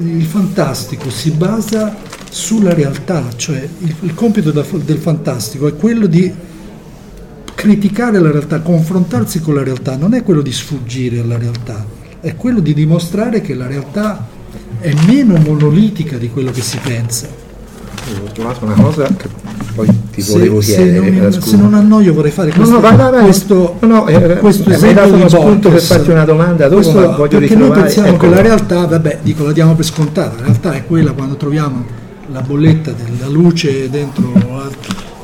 il 0.00 0.24
fantastico 0.24 1.10
si 1.10 1.30
basa 1.30 1.96
sulla 2.30 2.74
realtà, 2.74 3.24
cioè 3.36 3.66
il, 3.78 3.94
il 4.00 4.14
compito 4.14 4.50
da, 4.50 4.64
del 4.84 4.98
fantastico 4.98 5.66
è 5.66 5.76
quello 5.76 6.06
di 6.06 6.32
criticare 7.54 8.20
la 8.20 8.30
realtà, 8.30 8.60
confrontarsi 8.60 9.40
con 9.40 9.54
la 9.54 9.64
realtà, 9.64 9.96
non 9.96 10.14
è 10.14 10.22
quello 10.22 10.42
di 10.42 10.52
sfuggire 10.52 11.18
alla 11.20 11.36
realtà, 11.36 11.84
è 12.20 12.36
quello 12.36 12.60
di 12.60 12.72
dimostrare 12.72 13.40
che 13.40 13.54
la 13.54 13.66
realtà 13.66 14.26
è 14.78 14.92
meno 15.06 15.36
monolitica 15.36 16.18
di 16.18 16.30
quello 16.30 16.50
che 16.52 16.62
si 16.62 16.78
pensa. 16.78 17.26
Ho 18.24 18.32
trovato 18.32 18.64
una 18.64 18.74
cosa 18.74 19.06
che 19.08 19.28
poi 19.74 19.88
ti 20.12 20.22
se, 20.22 20.32
volevo 20.32 20.60
chiedere. 20.60 21.04
Se 21.04 21.10
non, 21.10 21.42
se 21.42 21.56
non 21.56 21.74
annoio 21.74 22.14
vorrei 22.14 22.30
fare 22.30 22.50
questo, 22.50 22.74
no, 22.74 22.80
no, 22.80 22.96
vai, 22.96 22.96
vai, 22.96 23.22
questo, 23.24 23.76
no, 23.80 24.06
eh, 24.06 24.38
questo 24.38 24.70
esempio. 24.70 24.78
Mi 24.78 24.88
hai 24.88 24.94
dato 24.94 25.14
uno 25.14 25.28
spunto 25.28 25.70
per 25.70 25.80
farti 25.80 26.10
una 26.10 26.24
domanda 26.24 26.68
dopo, 26.68 26.82
questo, 26.82 27.16
voglio 27.16 27.38
perché 27.38 27.56
noi 27.56 27.70
pensiamo 27.70 28.08
ecco. 28.08 28.18
che 28.18 28.28
la 28.28 28.40
realtà, 28.40 28.86
vabbè, 28.86 29.18
dico 29.22 29.44
la 29.44 29.52
diamo 29.52 29.74
per 29.74 29.84
scontata, 29.84 30.36
la 30.36 30.42
realtà 30.42 30.72
è 30.74 30.86
quella 30.86 31.12
quando 31.12 31.36
troviamo 31.36 32.06
la 32.30 32.40
bolletta 32.42 32.92
della 32.92 33.28
luce 33.28 33.88
dentro 33.88 34.32
la, 34.34 34.68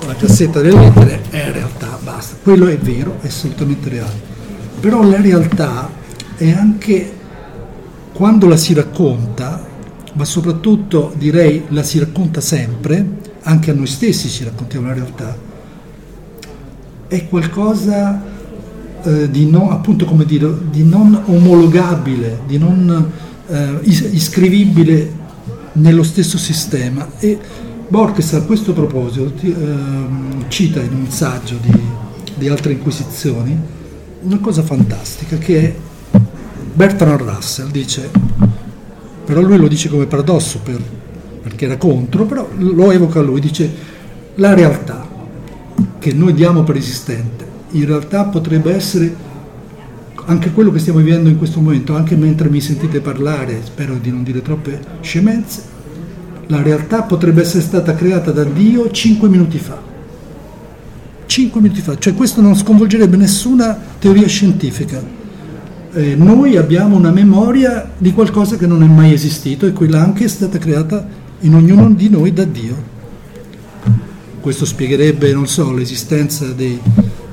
la 0.06 0.14
cassetta 0.14 0.60
delle 0.60 0.78
lettere, 0.78 1.22
è 1.30 1.50
realtà, 1.50 1.98
basta. 2.02 2.36
Quello 2.42 2.66
è 2.66 2.78
vero, 2.78 3.18
è 3.20 3.26
assolutamente 3.26 3.88
reale. 3.88 4.32
Però 4.80 5.02
la 5.02 5.20
realtà 5.20 5.90
è 6.36 6.50
anche 6.50 7.12
quando 8.12 8.46
la 8.46 8.56
si 8.56 8.74
racconta, 8.74 9.66
ma 10.12 10.24
soprattutto 10.24 11.12
direi 11.16 11.64
la 11.68 11.82
si 11.82 11.98
racconta 11.98 12.40
sempre, 12.40 13.04
anche 13.42 13.70
a 13.70 13.74
noi 13.74 13.86
stessi 13.86 14.28
ci 14.28 14.44
raccontiamo 14.44 14.86
la 14.86 14.94
realtà, 14.94 15.36
è 17.08 17.28
qualcosa 17.28 18.22
eh, 19.02 19.30
di, 19.30 19.50
non, 19.50 19.80
dire, 20.26 20.50
di, 20.70 20.84
non, 20.84 21.22
omologabile, 21.26 22.40
di 22.46 22.58
non 22.58 23.10
eh, 23.48 23.78
iscrivibile 23.82 25.22
nello 25.74 26.02
stesso 26.02 26.38
sistema. 26.38 27.08
E 27.18 27.38
Borges 27.88 28.32
a 28.34 28.42
questo 28.42 28.72
proposito 28.72 29.32
eh, 29.40 29.54
cita 30.48 30.80
in 30.80 30.94
un 30.94 31.10
saggio 31.10 31.56
di, 31.60 31.80
di 32.34 32.48
altre 32.48 32.72
inquisizioni 32.72 33.56
una 34.22 34.38
cosa 34.38 34.62
fantastica 34.62 35.36
che 35.36 35.62
è 35.62 35.74
Bertrand 36.72 37.20
Russell 37.20 37.70
dice, 37.70 38.10
però 39.24 39.40
lui 39.40 39.58
lo 39.58 39.68
dice 39.68 39.88
come 39.88 40.06
paradosso 40.06 40.60
per 40.60 40.80
perché 41.44 41.66
era 41.66 41.76
contro, 41.76 42.24
però 42.24 42.48
lo 42.56 42.90
evoca 42.90 43.20
lui, 43.20 43.38
dice 43.38 43.70
la 44.36 44.54
realtà 44.54 45.06
che 45.98 46.12
noi 46.14 46.32
diamo 46.32 46.62
per 46.62 46.76
esistente, 46.76 47.46
in 47.72 47.84
realtà 47.84 48.24
potrebbe 48.24 48.74
essere 48.74 49.14
anche 50.26 50.52
quello 50.52 50.70
che 50.70 50.78
stiamo 50.78 51.00
vivendo 51.00 51.28
in 51.28 51.36
questo 51.36 51.60
momento, 51.60 51.94
anche 51.94 52.16
mentre 52.16 52.48
mi 52.48 52.60
sentite 52.60 53.00
parlare, 53.00 53.60
spero 53.64 53.96
di 54.00 54.10
non 54.10 54.22
dire 54.22 54.42
troppe 54.42 54.80
scemenze, 55.00 55.62
la 56.46 56.62
realtà 56.62 57.02
potrebbe 57.02 57.42
essere 57.42 57.62
stata 57.62 57.94
creata 57.94 58.30
da 58.30 58.44
Dio 58.44 58.90
cinque 58.90 59.28
minuti 59.28 59.58
fa. 59.58 59.80
Cinque 61.26 61.60
minuti 61.60 61.80
fa, 61.80 61.98
cioè 61.98 62.14
questo 62.14 62.40
non 62.40 62.54
sconvolgerebbe 62.54 63.16
nessuna 63.16 63.78
teoria 63.98 64.26
scientifica. 64.26 65.02
Eh, 65.92 66.14
noi 66.16 66.56
abbiamo 66.56 66.96
una 66.96 67.10
memoria 67.10 67.90
di 67.96 68.12
qualcosa 68.12 68.56
che 68.56 68.66
non 68.66 68.82
è 68.82 68.86
mai 68.86 69.12
esistito 69.12 69.66
e 69.66 69.72
quella 69.72 70.02
anche 70.02 70.24
è 70.24 70.28
stata 70.28 70.58
creata 70.58 71.06
in 71.40 71.54
ognuno 71.54 71.90
di 71.90 72.08
noi 72.08 72.32
da 72.32 72.44
Dio. 72.44 72.92
Questo 74.40 74.64
spiegherebbe, 74.64 75.32
non 75.32 75.46
so, 75.46 75.72
l'esistenza 75.72 76.46
dei, 76.46 76.78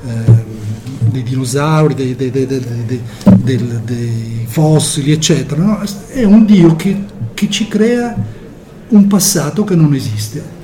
eh, 0.06 0.31
dei 1.12 1.22
dinosauri, 1.22 1.94
dei, 1.94 2.16
dei, 2.16 2.30
dei, 2.30 4.46
fossili, 4.46 5.12
eccetera. 5.12 5.62
No? 5.62 5.80
È 6.08 6.24
un 6.24 6.44
Dio 6.44 6.74
che, 6.74 7.04
che 7.34 7.48
ci 7.48 7.68
crea 7.68 8.14
un 8.88 9.06
passato 9.06 9.64
che 9.64 9.74
non 9.74 9.94
esiste. 9.94 10.60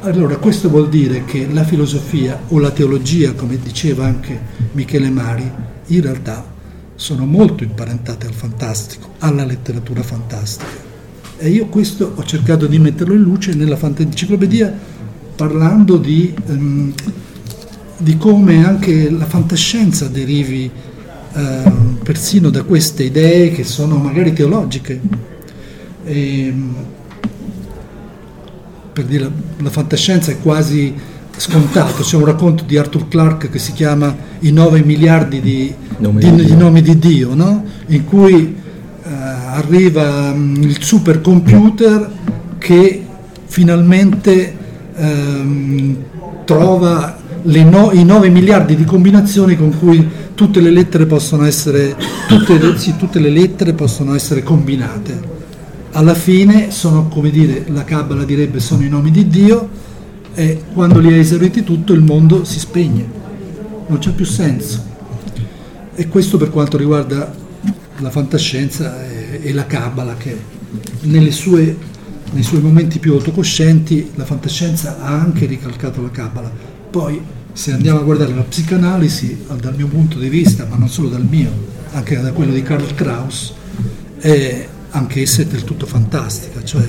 Allora, 0.00 0.36
questo 0.36 0.68
vuol 0.68 0.88
dire 0.88 1.24
che 1.24 1.46
la 1.50 1.64
filosofia 1.64 2.40
o 2.48 2.58
la 2.58 2.70
teologia, 2.70 3.34
come 3.34 3.58
diceva 3.58 4.06
anche 4.06 4.38
Michele 4.72 5.10
Mari, 5.10 5.50
in 5.86 6.00
realtà 6.00 6.46
sono 6.94 7.26
molto 7.26 7.64
imparentate 7.64 8.26
al 8.26 8.32
fantastico, 8.32 9.14
alla 9.18 9.44
letteratura 9.44 10.02
fantastica. 10.02 10.88
E 11.38 11.48
io 11.48 11.66
questo 11.66 12.12
ho 12.14 12.24
cercato 12.24 12.66
di 12.66 12.78
metterlo 12.78 13.14
in 13.14 13.22
luce 13.22 13.54
nella 13.54 13.76
fantascienza 13.76 14.26
parlando 15.40 15.96
di, 15.96 16.34
um, 16.48 16.92
di, 18.00 18.16
come 18.16 18.64
anche 18.64 19.10
la 19.10 19.26
fantascienza 19.26 20.08
derivi 20.08 20.70
uh, 21.32 21.98
persino 22.02 22.50
da 22.50 22.62
queste 22.62 23.04
idee 23.04 23.52
che 23.52 23.64
sono 23.64 23.96
magari 23.96 24.32
teologiche. 24.32 25.00
E, 26.04 26.54
per 28.92 29.04
dire 29.04 29.24
la, 29.24 29.30
la 29.58 29.70
fantascienza 29.70 30.32
è 30.32 30.38
quasi 30.40 30.94
scontato, 31.36 32.02
c'è 32.02 32.16
un 32.16 32.24
racconto 32.26 32.64
di 32.64 32.76
Arthur 32.76 33.08
Clarke 33.08 33.48
che 33.48 33.58
si 33.58 33.72
chiama 33.72 34.14
I 34.40 34.52
9 34.52 34.82
miliardi 34.82 35.40
di, 35.40 35.72
nomi 35.98 36.20
di, 36.20 36.44
di, 36.44 36.56
nomi 36.56 36.82
di 36.82 36.98
Dio, 36.98 37.34
no? 37.34 37.64
in 37.86 38.04
cui 38.04 38.54
eh, 39.02 39.08
arriva 39.10 40.32
mm, 40.34 40.62
il 40.62 40.82
supercomputer 40.82 42.10
che 42.58 43.06
finalmente 43.46 44.56
ehm, 44.94 45.96
trova 46.44 47.19
no, 47.64 47.90
i 47.92 48.04
9 48.04 48.28
miliardi 48.28 48.76
di 48.76 48.84
combinazioni 48.84 49.56
con 49.56 49.76
cui 49.78 50.06
tutte 50.34 50.60
le 50.60 50.70
lettere 50.70 51.06
possono 51.06 51.44
essere, 51.44 51.96
tutte, 52.28 52.78
sì, 52.78 52.96
tutte 52.96 53.18
le 53.18 53.30
lettere 53.30 53.72
possono 53.72 54.14
essere 54.14 54.42
combinate. 54.42 55.38
Alla 55.92 56.14
fine 56.14 56.70
sono, 56.70 57.08
come 57.08 57.30
dire, 57.30 57.64
la 57.68 57.84
Kabbalah 57.84 58.24
direbbe, 58.24 58.60
sono 58.60 58.82
i 58.82 58.88
nomi 58.88 59.10
di 59.10 59.28
Dio 59.28 59.68
e 60.34 60.62
quando 60.72 61.00
li 61.00 61.12
hai 61.12 61.18
esauriti 61.18 61.64
tutto 61.64 61.92
il 61.92 62.02
mondo 62.02 62.44
si 62.44 62.58
spegne, 62.58 63.04
non 63.86 63.98
c'è 63.98 64.12
più 64.12 64.24
senso. 64.24 64.84
E 65.94 66.08
questo 66.08 66.36
per 66.36 66.50
quanto 66.50 66.76
riguarda 66.76 67.32
la 67.98 68.10
fantascienza 68.10 69.04
e, 69.04 69.40
e 69.42 69.52
la 69.52 69.66
Kabbalah 69.66 70.16
che 70.16 70.38
sue, 71.30 71.76
nei 72.32 72.42
suoi 72.42 72.60
momenti 72.60 72.98
più 72.98 73.12
autocoscienti 73.12 74.12
la 74.14 74.24
fantascienza 74.24 74.98
ha 75.00 75.08
anche 75.08 75.46
ricalcato 75.46 76.00
la 76.00 76.10
Kabbalah. 76.10 76.69
Poi 76.90 77.22
se 77.52 77.72
andiamo 77.72 78.00
a 78.00 78.02
guardare 78.02 78.34
la 78.34 78.42
psicanalisi, 78.42 79.44
dal 79.60 79.76
mio 79.76 79.86
punto 79.86 80.18
di 80.18 80.28
vista, 80.28 80.66
ma 80.68 80.76
non 80.76 80.88
solo 80.88 81.08
dal 81.08 81.24
mio, 81.24 81.50
anche 81.92 82.20
da 82.20 82.32
quello 82.32 82.52
di 82.52 82.62
Karl 82.62 82.94
Kraus, 82.94 83.54
è 84.18 84.66
anche 84.90 85.22
essa 85.22 85.42
è 85.42 85.44
del 85.44 85.62
tutto 85.62 85.86
fantastica, 85.86 86.64
cioè 86.64 86.82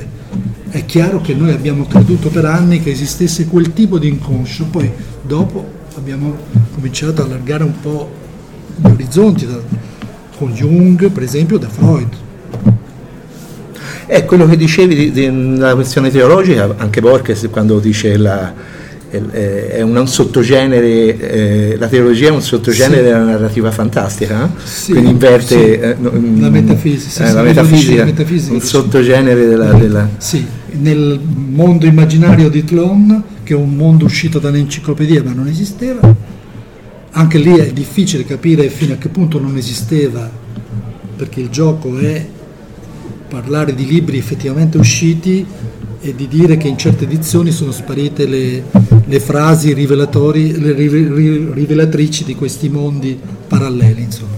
è 0.70 0.86
chiaro 0.86 1.22
che 1.22 1.36
noi 1.36 1.52
abbiamo 1.52 1.86
creduto 1.86 2.30
per 2.30 2.46
anni 2.46 2.82
che 2.82 2.90
esistesse 2.90 3.46
quel 3.46 3.74
tipo 3.74 4.00
di 4.00 4.08
inconscio, 4.08 4.66
poi 4.66 4.90
dopo 5.22 5.70
abbiamo 5.96 6.36
cominciato 6.74 7.22
a 7.22 7.26
allargare 7.26 7.64
un 7.64 7.80
po' 7.80 8.10
gli 8.78 8.88
orizzonti, 8.88 9.48
con 10.36 10.52
Jung, 10.52 11.12
per 11.12 11.22
esempio, 11.22 11.60
da 11.60 11.70
Freud. 11.70 12.10
È 14.08 14.26
quello 14.26 14.48
che 14.48 14.58
dicevi 14.58 15.12
della 15.12 15.76
questione 15.76 16.10
teologica, 16.10 16.74
anche 16.78 17.02
Borges 17.02 17.48
quando 17.52 17.80
dice 17.80 18.18
la, 18.18 18.52
è 19.12 19.82
un, 19.82 20.08
sottogenere, 20.08 21.18
eh, 21.18 21.76
la 21.78 21.88
teologia 21.88 22.30
è 22.30 22.32
un 22.32 22.42
sottogenere 22.42 23.02
sì. 23.02 23.04
della 23.04 23.24
narrativa 23.24 23.70
fantastica, 23.70 24.46
eh? 24.46 24.50
sì, 24.64 24.92
quindi 24.92 25.10
inverte 25.10 25.48
sì. 25.48 25.64
eh, 25.64 25.96
la 26.40 26.50
metafisica, 26.50 27.28
eh, 27.28 27.34
la 27.34 27.42
metafisica, 27.42 28.06
metafisica 28.06 28.54
un 28.54 28.62
sottogenere 28.62 29.46
della, 29.46 29.74
della... 29.74 30.10
Sì, 30.18 30.46
nel 30.80 31.20
mondo 31.20 31.86
immaginario 31.86 32.50
di 32.50 32.64
Tlon, 32.64 33.22
che 33.44 33.54
è 33.54 33.58
un 33.58 33.76
mondo 33.76 34.06
uscito 34.06 34.40
dall'enciclopedia 34.40 35.22
ma 35.24 35.34
non 35.34 35.48
esisteva, 35.48 36.16
anche 37.12 37.38
lì 37.38 37.58
è 37.58 37.74
difficile 37.74 38.24
capire 38.24 38.70
fino 38.70 38.94
a 38.94 38.96
che 38.96 39.10
punto 39.10 39.42
non 39.42 39.58
esisteva, 39.58 40.30
perché 41.18 41.42
il 41.42 41.50
gioco 41.50 41.98
è 42.00 42.26
parlare 43.32 43.74
di 43.74 43.88
libri 43.88 44.18
effettivamente 44.18 44.78
usciti 44.78 45.46
e 46.02 46.14
di 46.14 46.28
dire 46.28 46.58
che 46.58 46.68
in 46.68 46.78
certe 46.78 47.06
edizioni 47.06 47.50
sono 47.52 47.72
sparite 47.72 48.26
le, 48.26 48.64
le 49.06 49.20
frasi 49.22 49.74
le 49.74 50.74
rivelatrici 51.54 52.26
di 52.26 52.36
questi 52.36 52.68
mondi 52.68 53.18
paralleli. 53.48 54.02
Insomma. 54.02 54.36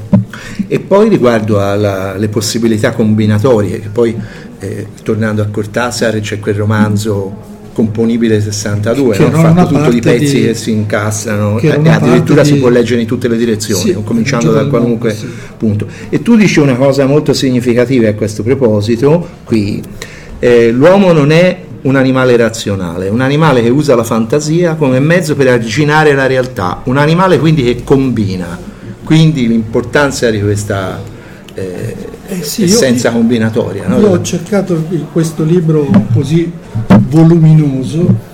E 0.67 0.79
poi 0.79 1.09
riguardo 1.09 1.59
alle 1.59 2.27
possibilità 2.27 2.91
combinatorie, 2.91 3.79
che 3.79 3.89
poi 3.89 4.15
eh, 4.59 4.87
tornando 5.01 5.41
a 5.41 5.47
Cortázar 5.47 6.19
c'è 6.19 6.37
quel 6.37 6.55
romanzo 6.55 7.51
componibile 7.73 8.39
62, 8.39 9.17
che 9.17 9.27
no? 9.27 9.37
fatto 9.39 9.67
tutto 9.67 9.89
di 9.89 9.99
pezzi 9.99 10.35
di... 10.35 10.45
che 10.45 10.53
si 10.53 10.71
incastrano 10.71 11.59
e 11.59 11.69
addirittura 11.69 12.43
di... 12.43 12.49
si 12.49 12.55
può 12.55 12.69
leggere 12.69 13.01
in 13.01 13.07
tutte 13.07 13.27
le 13.27 13.35
direzioni, 13.35 13.91
sì, 13.91 13.97
cominciando 14.03 14.51
da 14.51 14.65
qualunque 14.67 15.11
mondo, 15.13 15.27
sì. 15.27 15.33
punto. 15.57 15.87
E 16.09 16.21
tu 16.21 16.35
dici 16.35 16.59
una 16.59 16.75
cosa 16.75 17.05
molto 17.05 17.33
significativa 17.33 18.07
a 18.07 18.13
questo 18.13 18.43
proposito, 18.43 19.27
qui 19.43 19.81
eh, 20.39 20.71
l'uomo 20.71 21.11
non 21.11 21.31
è 21.31 21.63
un 21.81 21.95
animale 21.95 22.37
razionale, 22.37 23.09
un 23.09 23.21
animale 23.21 23.61
che 23.61 23.69
usa 23.69 23.95
la 23.95 24.03
fantasia 24.03 24.75
come 24.75 24.99
mezzo 24.99 25.35
per 25.35 25.47
arginare 25.47 26.13
la 26.13 26.27
realtà, 26.27 26.81
un 26.85 26.97
animale 26.97 27.39
quindi 27.39 27.63
che 27.63 27.83
combina, 27.83 28.57
quindi 29.03 29.47
l'importanza 29.47 30.29
di 30.29 30.39
questa 30.41 31.01
eh, 31.55 31.95
eh 32.27 32.43
sì, 32.43 32.63
essenza 32.63 33.09
io, 33.09 33.15
combinatoria. 33.15 33.87
No? 33.87 33.99
Io 33.99 34.09
ho 34.11 34.21
cercato 34.21 34.73
in 34.89 35.07
questo 35.11 35.43
libro 35.43 35.89
così 36.13 36.51
voluminoso 37.09 38.31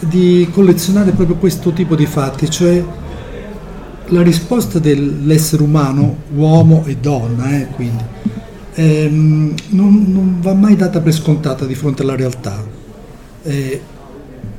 di 0.00 0.48
collezionare 0.52 1.12
proprio 1.12 1.36
questo 1.36 1.72
tipo 1.72 1.94
di 1.94 2.06
fatti, 2.06 2.50
cioè 2.50 2.82
la 4.06 4.22
risposta 4.22 4.78
dell'essere 4.78 5.62
umano, 5.62 6.16
uomo 6.34 6.84
e 6.86 6.96
donna, 6.96 7.56
eh, 7.56 7.66
quindi, 7.68 8.04
ehm, 8.74 9.54
non, 9.70 10.04
non, 10.08 10.38
va 10.40 10.54
mai 10.54 10.76
data 10.76 11.00
per 11.00 11.12
scontata 11.12 11.64
di 11.64 11.74
fronte 11.74 12.02
alla 12.02 12.16
realtà. 12.16 12.62
Eh, 13.42 13.80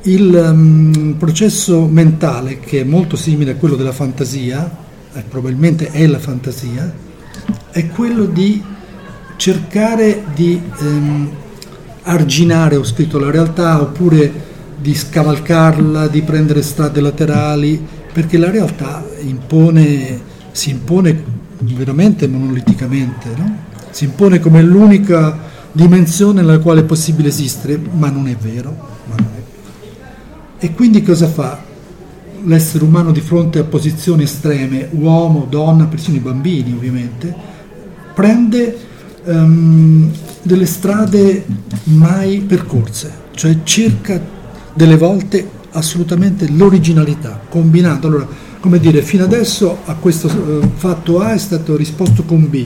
il 0.03 0.33
um, 0.33 1.15
processo 1.17 1.85
mentale, 1.85 2.59
che 2.59 2.81
è 2.81 2.83
molto 2.83 3.15
simile 3.15 3.51
a 3.51 3.55
quello 3.55 3.75
della 3.75 3.91
fantasia, 3.91 4.69
eh, 5.13 5.23
probabilmente 5.27 5.91
è 5.91 6.05
la 6.07 6.19
fantasia, 6.19 6.91
è 7.71 7.87
quello 7.87 8.25
di 8.25 8.61
cercare 9.35 10.23
di 10.33 10.61
ehm, 10.79 11.29
arginare, 12.03 12.75
ho 12.75 12.83
scritto, 12.83 13.19
la 13.19 13.31
realtà 13.31 13.81
oppure 13.81 14.51
di 14.77 14.93
scavalcarla, 14.93 16.07
di 16.07 16.21
prendere 16.21 16.61
strade 16.61 17.01
laterali, 17.01 17.85
perché 18.11 18.37
la 18.37 18.51
realtà 18.51 19.03
impone, 19.21 20.21
si 20.51 20.71
impone 20.71 21.23
veramente 21.59 22.27
monoliticamente. 22.27 23.29
No? 23.35 23.71
si 23.93 24.05
impone 24.05 24.39
come 24.39 24.63
l'unica 24.63 25.37
dimensione 25.71 26.41
nella 26.41 26.57
quale 26.57 26.81
è 26.81 26.83
possibile 26.83 27.29
esistere, 27.29 27.77
ma 27.77 28.09
non 28.09 28.27
è 28.27 28.35
vero. 28.35 28.75
Non 29.07 29.17
è 29.19 29.21
vero. 29.21 29.45
E 30.57 30.73
quindi 30.73 31.03
cosa 31.03 31.27
fa 31.27 31.61
l'essere 32.45 32.83
umano 32.83 33.11
di 33.11 33.21
fronte 33.21 33.59
a 33.59 33.63
posizioni 33.63 34.23
estreme, 34.23 34.89
uomo, 34.91 35.47
donna, 35.49 35.85
persino 35.85 36.17
i 36.17 36.19
bambini 36.19 36.73
ovviamente, 36.73 37.33
prende 38.13 38.77
um, 39.25 40.11
delle 40.41 40.65
strade 40.65 41.45
mai 41.85 42.39
percorse, 42.39 43.11
cioè 43.33 43.63
cerca 43.63 44.21
delle 44.73 44.97
volte 44.97 45.47
assolutamente 45.71 46.49
l'originalità, 46.49 47.41
combinando. 47.49 48.07
Allora, 48.07 48.27
come 48.59 48.79
dire, 48.79 49.01
fino 49.01 49.23
adesso 49.23 49.79
a 49.85 49.95
questo 49.95 50.27
uh, 50.27 50.69
fatto 50.75 51.19
A 51.19 51.33
è 51.33 51.37
stato 51.37 51.75
risposto 51.75 52.23
con 52.23 52.49
B, 52.49 52.65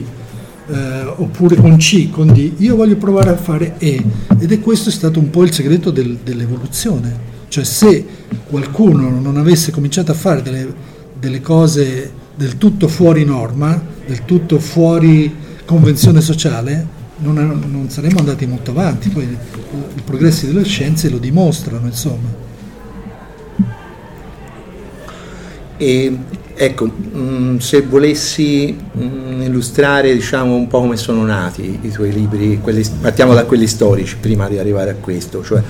eh, 0.70 1.02
oppure 1.16 1.56
con 1.56 1.76
C, 1.76 2.10
con 2.10 2.26
D, 2.26 2.52
io 2.58 2.76
voglio 2.76 2.96
provare 2.96 3.30
a 3.30 3.36
fare 3.36 3.76
E 3.78 4.04
ed 4.38 4.52
è 4.52 4.60
questo 4.60 4.90
stato 4.90 5.18
un 5.18 5.30
po' 5.30 5.42
il 5.42 5.52
segreto 5.52 5.90
del, 5.90 6.18
dell'evoluzione, 6.22 7.27
cioè 7.48 7.64
se 7.64 8.06
qualcuno 8.48 9.08
non 9.20 9.36
avesse 9.36 9.70
cominciato 9.70 10.12
a 10.12 10.14
fare 10.14 10.42
delle, 10.42 10.72
delle 11.18 11.40
cose 11.40 12.12
del 12.34 12.56
tutto 12.56 12.88
fuori 12.88 13.24
norma, 13.24 13.80
del 14.06 14.24
tutto 14.24 14.58
fuori 14.58 15.34
convenzione 15.64 16.20
sociale, 16.20 16.96
non, 17.18 17.34
non, 17.68 17.90
saremmo 17.90 18.20
andati 18.20 18.46
molto 18.46 18.70
avanti, 18.70 19.08
poi 19.08 19.24
i 19.24 20.00
progressi 20.02 20.46
delle 20.46 20.64
scienze 20.64 21.08
lo 21.08 21.18
dimostrano, 21.18 21.86
insomma. 21.86 22.46
E 25.76 26.16
ecco, 26.54 26.86
mh, 26.86 27.18
mm, 27.18 27.56
se 27.58 27.82
volessi 27.82 28.76
mh, 28.92 29.04
mm, 29.04 29.42
illustrare 29.42 30.12
diciamo, 30.12 30.54
un 30.54 30.66
po' 30.66 30.80
come 30.80 30.96
sono 30.96 31.24
nati 31.24 31.78
i 31.82 31.90
tuoi 31.90 32.12
libri, 32.12 32.60
quelli, 32.60 32.84
partiamo 33.00 33.34
da 33.34 33.44
quelli 33.44 33.66
storici 33.66 34.16
prima 34.20 34.48
di 34.48 34.58
arrivare 34.58 34.90
a 34.90 34.94
questo, 34.94 35.42
cioè 35.42 35.62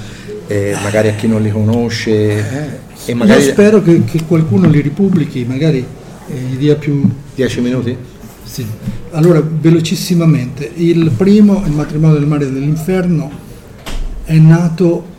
eh, 0.48 0.74
magari 0.82 1.08
a 1.08 1.14
chi 1.14 1.28
non 1.28 1.42
li 1.42 1.50
conosce. 1.50 2.80
Eh, 3.04 3.14
magari... 3.14 3.44
Io 3.44 3.50
spero 3.50 3.82
che, 3.82 4.02
che, 4.04 4.24
qualcuno 4.24 4.66
li 4.68 4.80
ripubblichi, 4.80 5.44
magari 5.44 5.78
eh, 5.78 6.34
gli 6.34 6.56
dia 6.56 6.74
più... 6.74 7.08
Dieci 7.34 7.60
minuti? 7.60 7.94
Sì. 8.44 8.66
Allora, 9.10 9.42
velocissimamente, 9.42 10.70
il 10.76 11.10
primo, 11.14 11.62
il 11.66 11.72
matrimonio 11.72 12.18
del 12.18 12.26
mare 12.26 12.46
e 12.46 12.50
dell'inferno, 12.50 13.30
è 14.24 14.36
nato 14.36 15.16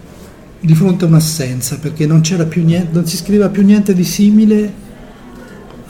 di 0.60 0.74
fronte 0.74 1.06
a 1.06 1.08
un'assenza, 1.08 1.78
perché 1.78 2.08
non, 2.08 2.22
c'era 2.22 2.46
più 2.46 2.64
niente, 2.66 2.90
non 2.92 3.06
si 3.06 3.16
scriveva 3.16 3.50
più 3.50 3.64
niente 3.64 3.94
di 3.94 4.04
simile 4.04 4.88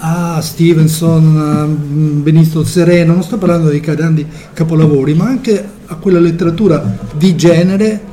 a 0.01 0.41
Stevenson, 0.41 2.21
Benito 2.23 2.63
Sereno, 2.65 3.13
non 3.13 3.23
sto 3.23 3.37
parlando 3.37 3.69
dei 3.69 3.79
grandi 3.79 4.25
capolavori, 4.53 5.13
ma 5.13 5.25
anche 5.27 5.63
a 5.85 5.95
quella 5.95 6.19
letteratura 6.19 6.97
di 7.17 7.35
genere 7.35 8.08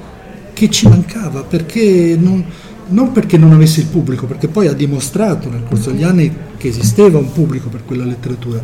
che 0.57 0.71
ci 0.71 0.89
mancava, 0.89 1.43
perché 1.43 2.17
non, 2.19 2.43
non 2.89 3.13
perché 3.13 3.37
non 3.37 3.53
avesse 3.53 3.81
il 3.81 3.87
pubblico, 3.87 4.25
perché 4.25 4.49
poi 4.49 4.69
ha 4.69 4.73
dimostrato 4.73 5.51
nel 5.51 5.65
corso 5.69 5.91
degli 5.91 6.03
anni 6.03 6.35
che 6.57 6.69
esisteva 6.69 7.19
un 7.19 7.31
pubblico 7.31 7.69
per 7.69 7.85
quella 7.85 8.07
letteratura, 8.07 8.63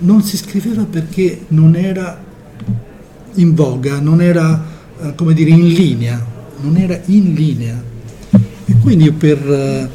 non 0.00 0.22
si 0.22 0.36
scriveva 0.36 0.84
perché 0.84 1.46
non 1.48 1.74
era 1.74 2.22
in 3.34 3.54
voga, 3.54 4.00
non 4.00 4.20
era, 4.20 4.64
eh, 5.00 5.14
come 5.14 5.32
dire, 5.32 5.50
in 5.50 5.66
linea 5.68 6.38
non 6.60 6.76
era 6.76 6.98
in 7.06 7.34
linea. 7.34 7.82
E 8.64 8.74
quindi 8.80 9.04
io 9.04 9.12
per, 9.14 9.90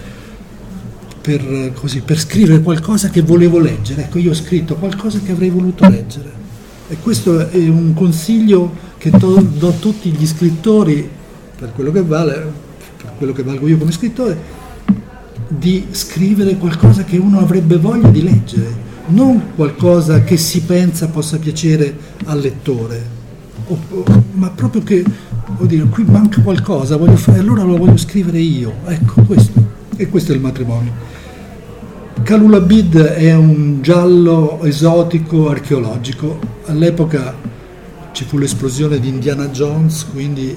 per, 1.22 1.72
così, 1.74 2.02
per 2.02 2.20
scrivere 2.20 2.62
qualcosa 2.62 3.10
che 3.10 3.22
volevo 3.22 3.60
leggere, 3.60 4.04
ecco 4.04 4.20
io 4.20 4.32
ho 4.32 4.36
scritto 4.36 4.76
qualcosa 4.76 5.20
che 5.20 5.32
avrei 5.32 5.50
voluto 5.50 5.88
leggere. 5.88 6.44
E 6.88 6.98
questo 6.98 7.50
è 7.50 7.58
un 7.58 7.94
consiglio 7.94 8.84
che 8.98 9.10
to, 9.12 9.42
do 9.42 9.70
a 9.70 9.74
tutti 9.74 10.10
gli 10.10 10.26
scrittori, 10.26 11.10
per 11.58 11.72
quello 11.74 11.92
che 11.92 12.02
vale, 12.02 12.52
per 12.98 13.12
quello 13.18 13.34
che 13.34 13.44
valgo 13.44 13.68
io 13.68 13.78
come 13.78 13.92
scrittore, 13.92 14.64
di 15.48 15.88
scrivere 15.92 16.56
qualcosa 16.58 17.04
che 17.04 17.18
uno 17.18 17.40
avrebbe 17.40 17.78
voglia 17.78 18.10
di 18.10 18.24
leggere, 18.24 18.84
non 19.08 19.54
qualcosa 19.56 20.24
che 20.24 20.38
si 20.38 20.62
pensa 20.62 21.08
possa 21.08 21.38
piacere 21.38 21.96
al 22.26 22.40
lettore, 22.40 23.14
o, 23.68 23.80
ma 24.34 24.50
proprio 24.50 24.84
che 24.84 25.04
vuol 25.56 25.68
dire 25.68 25.84
qui 25.86 26.04
manca 26.04 26.42
qualcosa, 26.42 26.98
voglio 26.98 27.18
fare, 27.18 27.40
allora 27.40 27.64
lo 27.64 27.78
voglio 27.78 27.98
scrivere 27.98 28.40
io. 28.40 28.74
Ecco, 28.86 29.22
questo. 29.24 29.74
E 29.96 30.10
questo 30.10 30.32
è 30.34 30.36
il 30.36 30.42
matrimonio. 30.42 30.92
Kalulabid 32.22 32.98
è 32.98 33.34
un 33.34 33.82
giallo 33.82 34.62
esotico 34.64 35.50
archeologico. 35.50 36.40
All'epoca 36.66 37.34
ci 38.12 38.26
fu 38.26 38.38
l'esplosione 38.38 39.00
di 39.00 39.08
Indiana 39.08 39.48
Jones, 39.48 40.06
quindi 40.12 40.56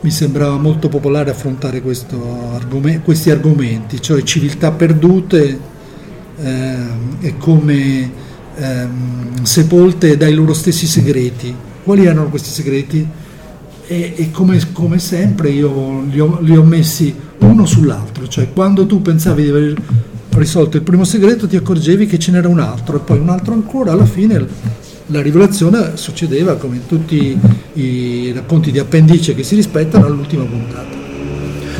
mi 0.00 0.10
sembrava 0.10 0.56
molto 0.56 0.88
popolare 0.88 1.30
affrontare 1.30 1.82
argom- 1.82 3.02
questi 3.02 3.30
argomenti, 3.30 4.00
cioè 4.00 4.22
civiltà 4.22 4.70
perdute 4.70 5.58
eh, 6.38 6.76
e 7.20 7.36
come 7.36 8.10
eh, 8.56 8.88
sepolte 9.42 10.16
dai 10.16 10.34
loro 10.34 10.54
stessi 10.54 10.86
segreti. 10.86 11.54
Quali 11.82 12.04
erano 12.04 12.28
questi 12.28 12.50
segreti? 12.50 13.06
e, 13.90 14.14
e 14.14 14.30
come, 14.30 14.60
come, 14.70 15.00
sempre 15.00 15.50
io 15.50 16.02
li 16.02 16.20
ho, 16.20 16.38
li 16.40 16.56
ho, 16.56 16.62
messi 16.62 17.12
uno 17.38 17.66
sull'altro, 17.66 18.28
cioè 18.28 18.52
quando 18.52 18.86
tu 18.86 19.02
pensavi 19.02 19.42
di 19.42 19.48
aver 19.48 19.82
risolto 20.28 20.76
il 20.76 20.84
primo 20.84 21.02
segreto 21.02 21.48
ti 21.48 21.56
accorgevi 21.56 22.06
che 22.06 22.16
ce 22.16 22.30
n'era 22.30 22.46
un 22.46 22.60
altro 22.60 22.98
e 22.98 23.00
poi 23.00 23.18
un 23.18 23.30
altro 23.30 23.52
ancora, 23.52 23.90
alla 23.90 24.06
fine 24.06 24.46
la 25.10 25.22
rivelazione 25.22 25.92
succedeva 25.94 26.56
come 26.56 26.76
in 26.76 26.86
tutti 26.86 27.38
i 27.74 28.32
racconti 28.34 28.70
di 28.70 28.78
appendice 28.78 29.34
che 29.34 29.42
si 29.42 29.54
rispettano 29.54 30.06
all'ultima 30.06 30.44
puntata. 30.44 30.98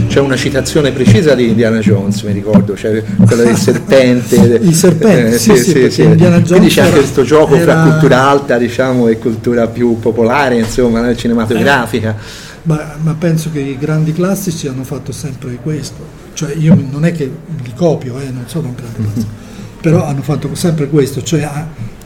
c'è 0.09 0.21
una 0.21 0.37
citazione 0.37 0.91
precisa 0.93 1.35
di 1.35 1.49
Indiana 1.49 1.79
Jones, 1.79 2.23
mi 2.23 2.33
ricordo, 2.33 2.77
cioè 2.77 3.03
quella 3.27 3.45
del 3.45 3.57
serpente. 3.59 4.35
Il 4.37 4.75
serpente, 4.75 5.35
eh, 5.35 5.39
sì, 5.39 5.57
sì, 5.57 5.71
sì, 5.71 5.91
sì. 5.91 6.03
Quindi 6.03 6.69
c'è 6.69 6.83
anche 6.83 6.99
questo 6.99 7.23
gioco 7.23 7.55
era... 7.55 7.73
fra 7.73 7.91
cultura 7.91 8.29
alta 8.29 8.59
diciamo, 8.59 9.09
e 9.09 9.19
cultura 9.19 9.69
più 9.69 9.99
popolare, 9.99 10.59
insomma, 10.59 11.15
cinematografica. 11.15 12.11
Eh. 12.11 12.49
Ma, 12.63 12.97
ma, 13.01 13.15
penso 13.15 13.51
che 13.51 13.61
i 13.61 13.79
grandi 13.79 14.13
classici 14.13 14.69
hanno 14.69 14.85
fatto 14.85 15.13
sempre 15.13 15.59
questo, 15.63 16.05
cioè 16.35 16.55
io 16.55 16.77
non 16.91 17.07
è 17.07 17.13
che 17.13 17.25
li 17.25 17.73
copio, 17.75 18.19
eh, 18.21 18.31
non 18.31 18.45
sono 18.47 18.69
un 18.69 18.75
grande 18.75 18.99
classico, 19.13 19.33
però 19.81 20.05
hanno 20.05 20.21
fatto 20.21 20.55
sempre 20.55 20.89
questo, 20.89 21.23
cioè 21.23 21.49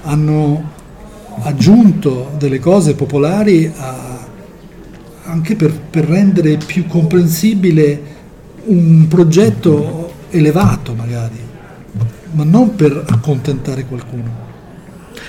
hanno 0.02 0.73
aggiunto 1.42 2.32
delle 2.38 2.58
cose 2.58 2.94
popolari 2.94 3.70
a, 3.76 4.26
anche 5.24 5.56
per, 5.56 5.72
per, 5.72 6.04
rendere 6.04 6.56
più 6.56 6.86
comprensibile 6.86 8.12
un 8.64 9.06
progetto 9.08 10.12
elevato 10.30 10.94
magari, 10.94 11.38
ma 12.32 12.44
non 12.44 12.74
per 12.74 13.04
accontentare 13.08 13.84
qualcuno. 13.84 14.42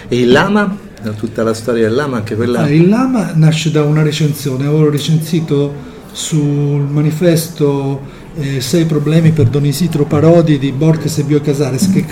E 0.07 0.19
il 0.19 0.31
Lama? 0.31 0.77
Tutta 1.17 1.43
la 1.43 1.53
storia 1.53 1.87
del 1.87 1.95
Lama, 1.95 2.17
anche 2.17 2.35
quella... 2.35 2.61
Ah, 2.61 2.69
il 2.69 2.87
Lama 2.87 3.33
nasce 3.35 3.71
da 3.71 3.83
una 3.83 4.01
recensione, 4.01 4.65
avevo 4.65 4.89
recensito 4.89 5.93
sul 6.11 6.81
manifesto 6.81 8.23
eh, 8.37 8.59
Sei 8.59 8.85
problemi 8.85 9.31
per 9.31 9.47
Don 9.47 9.65
Isidro 9.65 10.05
Parodi 10.05 10.57
di 10.57 10.71
Borges 10.71 11.17
e 11.19 11.23
Bio 11.23 11.39
Casares, 11.41 11.89
che 11.91 12.05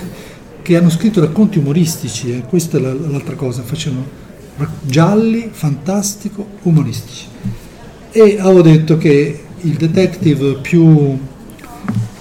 che 0.64 0.78
hanno 0.78 0.90
scritto 0.90 1.20
racconti 1.20 1.60
umoristici, 1.60 2.32
eh. 2.32 2.42
questa 2.42 2.78
è 2.78 2.82
l'altra 2.82 3.36
cosa, 3.36 3.62
facevano 3.62 4.22
gialli, 4.82 5.50
fantastico, 5.52 6.48
umoristici. 6.64 7.28
E 8.12 8.38
avevo 8.40 8.62
detto 8.62 8.98
che 8.98 9.44
il 9.62 9.74
detective 9.74 10.56
più... 10.62 10.84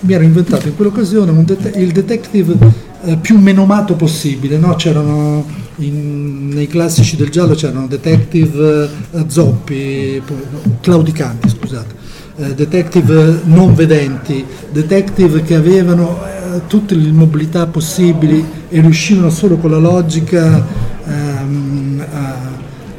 mi 0.01 0.13
ero 0.13 0.25
inventato 0.25 0.69
in 0.69 0.77
quell'occasione 0.77 1.45
det- 1.45 1.77
il 1.77 1.93
detective 1.93 2.57
eh, 3.05 3.17
più 3.17 3.39
menomato 3.39 3.95
possibile, 3.95 4.59
no? 4.59 4.75
c'erano 4.75 5.47
in, 5.77 6.49
nei 6.49 6.67
classici 6.67 7.17
del 7.17 7.31
giallo 7.31 7.55
c'erano 7.55 7.87
detective 7.87 8.89
eh, 9.13 9.25
zoppi, 9.29 10.23
claudicanti 10.81 11.49
scusate, 11.49 11.95
eh, 12.37 12.55
detective 12.55 13.41
non 13.45 13.75
vedenti, 13.75 14.45
detective 14.71 15.43
che 15.43 15.55
avevano 15.55 16.31
tutte 16.67 16.95
le 16.95 17.11
mobilità 17.11 17.67
possibili 17.67 18.45
e 18.69 18.81
riuscivano 18.81 19.31
solo 19.31 19.57
con 19.57 19.71
la 19.71 19.79
logica, 19.79 20.65
ehm, 21.07 22.05
a, 22.13 22.37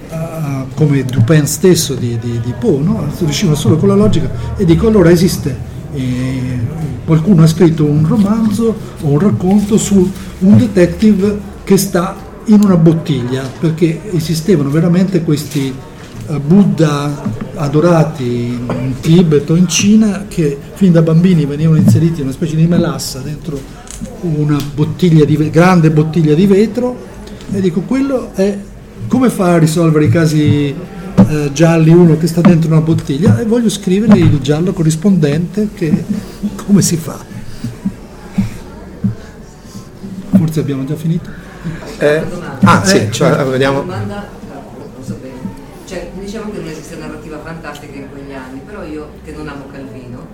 a, 0.10 0.66
come 0.74 1.04
Dupin 1.04 1.46
stesso 1.46 1.94
di, 1.96 2.18
di, 2.20 2.40
di 2.44 2.54
Poe, 2.58 2.82
no? 2.82 3.08
riuscivano 3.20 3.56
solo 3.56 3.78
con 3.78 3.90
la 3.90 3.96
logica 3.96 4.30
e 4.56 4.66
dico 4.66 4.88
allora 4.88 5.10
esiste. 5.10 5.72
E 5.94 6.60
qualcuno 7.06 7.44
ha 7.44 7.48
scritto 7.48 7.86
un 7.86 8.08
romanzo 8.08 8.76
o 9.02 9.10
un 9.10 9.20
racconto 9.20 9.78
su 9.78 10.10
un 10.40 10.58
detective 10.58 11.52
che 11.64 11.78
sta 11.78 12.16
in 12.46 12.62
una 12.64 12.76
bottiglia 12.76 13.44
perché 13.60 14.02
esistevano 14.12 14.70
veramente 14.70 15.22
questi 15.24 15.68
eh, 15.68 15.93
Buddha 16.40 17.22
adorati 17.56 18.24
in 18.24 18.96
Tibet 19.02 19.50
o 19.50 19.56
in 19.56 19.68
Cina 19.68 20.26
che 20.28 20.58
fin 20.74 20.92
da 20.92 21.02
bambini 21.02 21.46
venivano 21.46 21.78
inseriti 21.78 22.20
in 22.20 22.28
una 22.28 22.32
specie 22.32 22.56
di 22.56 22.66
melassa 22.66 23.20
dentro 23.20 23.60
una 24.22 24.58
bottiglia 24.74 25.26
di, 25.26 25.50
grande 25.50 25.92
bottiglia 25.92 26.34
di 26.34 26.48
vetro. 26.48 27.12
E 27.52 27.62
dico 27.62 27.82
quello 27.82 28.32
è 28.34 28.58
come 29.08 29.30
fa 29.30 29.54
a 29.54 29.58
risolvere 29.58 30.06
i 30.06 30.10
casi 30.10 30.74
eh, 31.28 31.50
gialli 31.54 31.92
uno 31.92 32.18
che 32.18 32.28
sta 32.28 32.42
dentro 32.42 32.70
una 32.70 32.82
bottiglia? 32.82 33.40
E 33.40 33.46
voglio 33.46 33.70
scrivere 33.70 34.18
il 34.18 34.40
giallo 34.40 34.74
corrispondente 34.74 35.70
che 35.74 36.04
come 36.66 36.82
si 36.82 36.98
fa? 36.98 37.20
Forse 40.30 40.60
abbiamo 40.60 40.86
già 40.86 40.96
finito. 40.96 41.30
Eh, 41.98 42.24
ah 42.64 42.84
sì, 42.84 42.98
eh, 42.98 43.12
cioè, 43.12 43.44
vediamo 43.46 43.86
diciamo 46.34 46.52
che 46.52 46.62
non 46.62 46.68
esiste 46.68 46.96
narrativa 46.96 47.38
fantastica 47.38 47.96
in 47.96 48.10
quegli 48.10 48.34
anni, 48.34 48.60
però 48.66 48.82
io 48.82 49.08
che 49.24 49.34
non 49.34 49.48
amo 49.48 49.66
Calvino, 49.72 50.26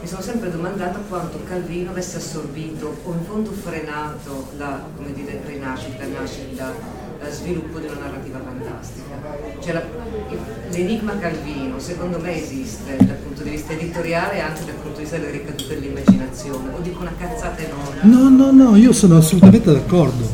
mi 0.00 0.08
sono 0.08 0.22
sempre 0.22 0.50
domandata 0.50 0.98
quanto 1.10 1.38
Calvino 1.46 1.90
avesse 1.90 2.16
assorbito 2.16 2.96
o 3.04 3.12
in 3.12 3.22
fondo 3.22 3.50
frenato 3.50 4.48
la 4.56 4.82
dire, 5.12 5.42
rinascita, 5.44 6.06
nascita, 6.06 6.72
sviluppo 7.28 7.78
di 7.80 7.84
una 7.84 8.06
narrativa 8.06 8.40
fantastica. 8.42 9.60
Cioè, 9.60 9.72
la, 9.74 9.82
l'enigma 10.70 11.18
Calvino 11.18 11.78
secondo 11.80 12.18
me 12.18 12.42
esiste 12.42 12.96
dal 12.96 13.16
punto 13.16 13.42
di 13.42 13.50
vista 13.50 13.74
editoriale 13.74 14.36
e 14.36 14.40
anche 14.40 14.64
dal 14.64 14.76
punto 14.76 14.96
di 14.96 15.02
vista 15.02 15.18
delle 15.18 15.32
ricadute 15.32 15.78
dell'immaginazione, 15.78 16.72
o 16.74 16.80
dico 16.80 17.02
una 17.02 17.12
cazzata 17.18 17.60
enorme. 17.60 18.00
No, 18.04 18.30
no, 18.30 18.52
no, 18.52 18.74
io 18.74 18.94
sono 18.94 19.18
assolutamente 19.18 19.70
d'accordo. 19.70 20.26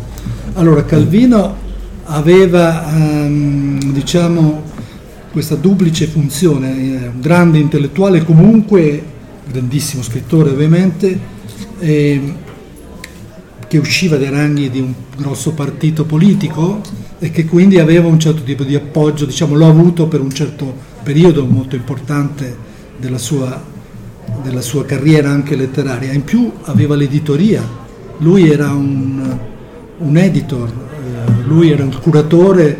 Allora, 0.53 0.85
Calvino 0.85 1.57
aveva 2.05 2.87
ehm, 2.89 3.93
diciamo, 3.93 4.71
questa 5.33 5.55
duplice 5.57 6.07
funzione, 6.07 6.71
eh, 6.77 7.07
un 7.09 7.21
grande 7.21 7.59
intellettuale 7.59 8.23
comunque, 8.23 9.03
grandissimo 9.51 10.03
scrittore 10.03 10.51
ovviamente, 10.51 11.19
eh, 11.79 12.35
che 13.67 13.79
usciva 13.79 14.19
dai 14.19 14.29
ranghi 14.29 14.69
di 14.69 14.81
un 14.81 14.93
grosso 15.17 15.53
partito 15.53 16.05
politico 16.05 16.81
e 17.19 17.31
che 17.31 17.47
quindi 17.47 17.79
aveva 17.79 18.09
un 18.09 18.21
certo 18.21 18.43
tipo 18.43 18.63
di 18.63 18.75
appoggio, 18.75 19.25
diciamo, 19.25 19.55
l'ho 19.55 19.69
avuto 19.69 20.07
per 20.07 20.21
un 20.21 20.31
certo 20.31 20.91
periodo 21.03 21.47
molto 21.47 21.77
importante 21.77 22.55
della 22.99 23.19
sua, 23.19 23.61
della 24.43 24.61
sua 24.61 24.85
carriera 24.85 25.31
anche 25.31 25.57
letteraria. 25.57 26.13
In 26.13 26.25
più 26.25 26.53
aveva 26.65 26.95
l'editoria, 26.95 27.67
lui 28.19 28.51
era 28.51 28.71
un, 28.71 29.39
un 29.99 30.17
editor, 30.19 30.71
lui 31.47 31.71
era 31.71 31.85
il 31.85 31.99
curatore 31.99 32.69
eh, 32.69 32.77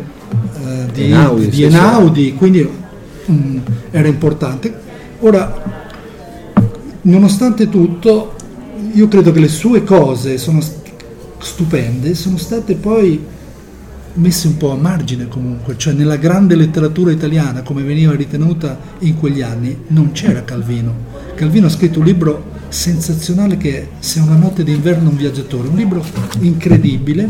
di, 0.93 1.03
Enaudi, 1.05 1.49
di 1.49 1.63
Enaudi 1.63 2.33
quindi 2.35 2.67
um, 3.25 3.61
era 3.91 4.07
importante. 4.07 4.81
Ora, 5.19 5.61
nonostante 7.01 7.69
tutto, 7.69 8.35
io 8.93 9.07
credo 9.07 9.31
che 9.31 9.39
le 9.39 9.47
sue 9.47 9.83
cose 9.83 10.37
sono 10.37 10.61
stupende, 11.39 12.13
sono 12.15 12.37
state 12.37 12.75
poi 12.75 13.31
messe 14.15 14.47
un 14.47 14.57
po' 14.57 14.71
a 14.71 14.75
margine 14.75 15.27
comunque, 15.27 15.75
cioè 15.77 15.93
nella 15.93 16.17
grande 16.17 16.55
letteratura 16.55 17.11
italiana 17.11 17.63
come 17.63 17.81
veniva 17.81 18.13
ritenuta 18.13 18.77
in 18.99 19.17
quegli 19.17 19.41
anni 19.41 19.75
non 19.87 20.11
c'era 20.11 20.43
Calvino. 20.43 21.11
Calvino 21.35 21.65
ha 21.65 21.69
scritto 21.69 21.99
un 21.99 22.05
libro 22.05 22.51
sensazionale 22.67 23.57
che 23.57 23.81
è 23.81 23.87
Se 23.99 24.19
una 24.19 24.35
notte 24.35 24.63
d'inverno 24.63 25.09
un 25.09 25.15
viaggiatore, 25.15 25.67
un 25.67 25.75
libro 25.75 26.03
incredibile 26.39 27.29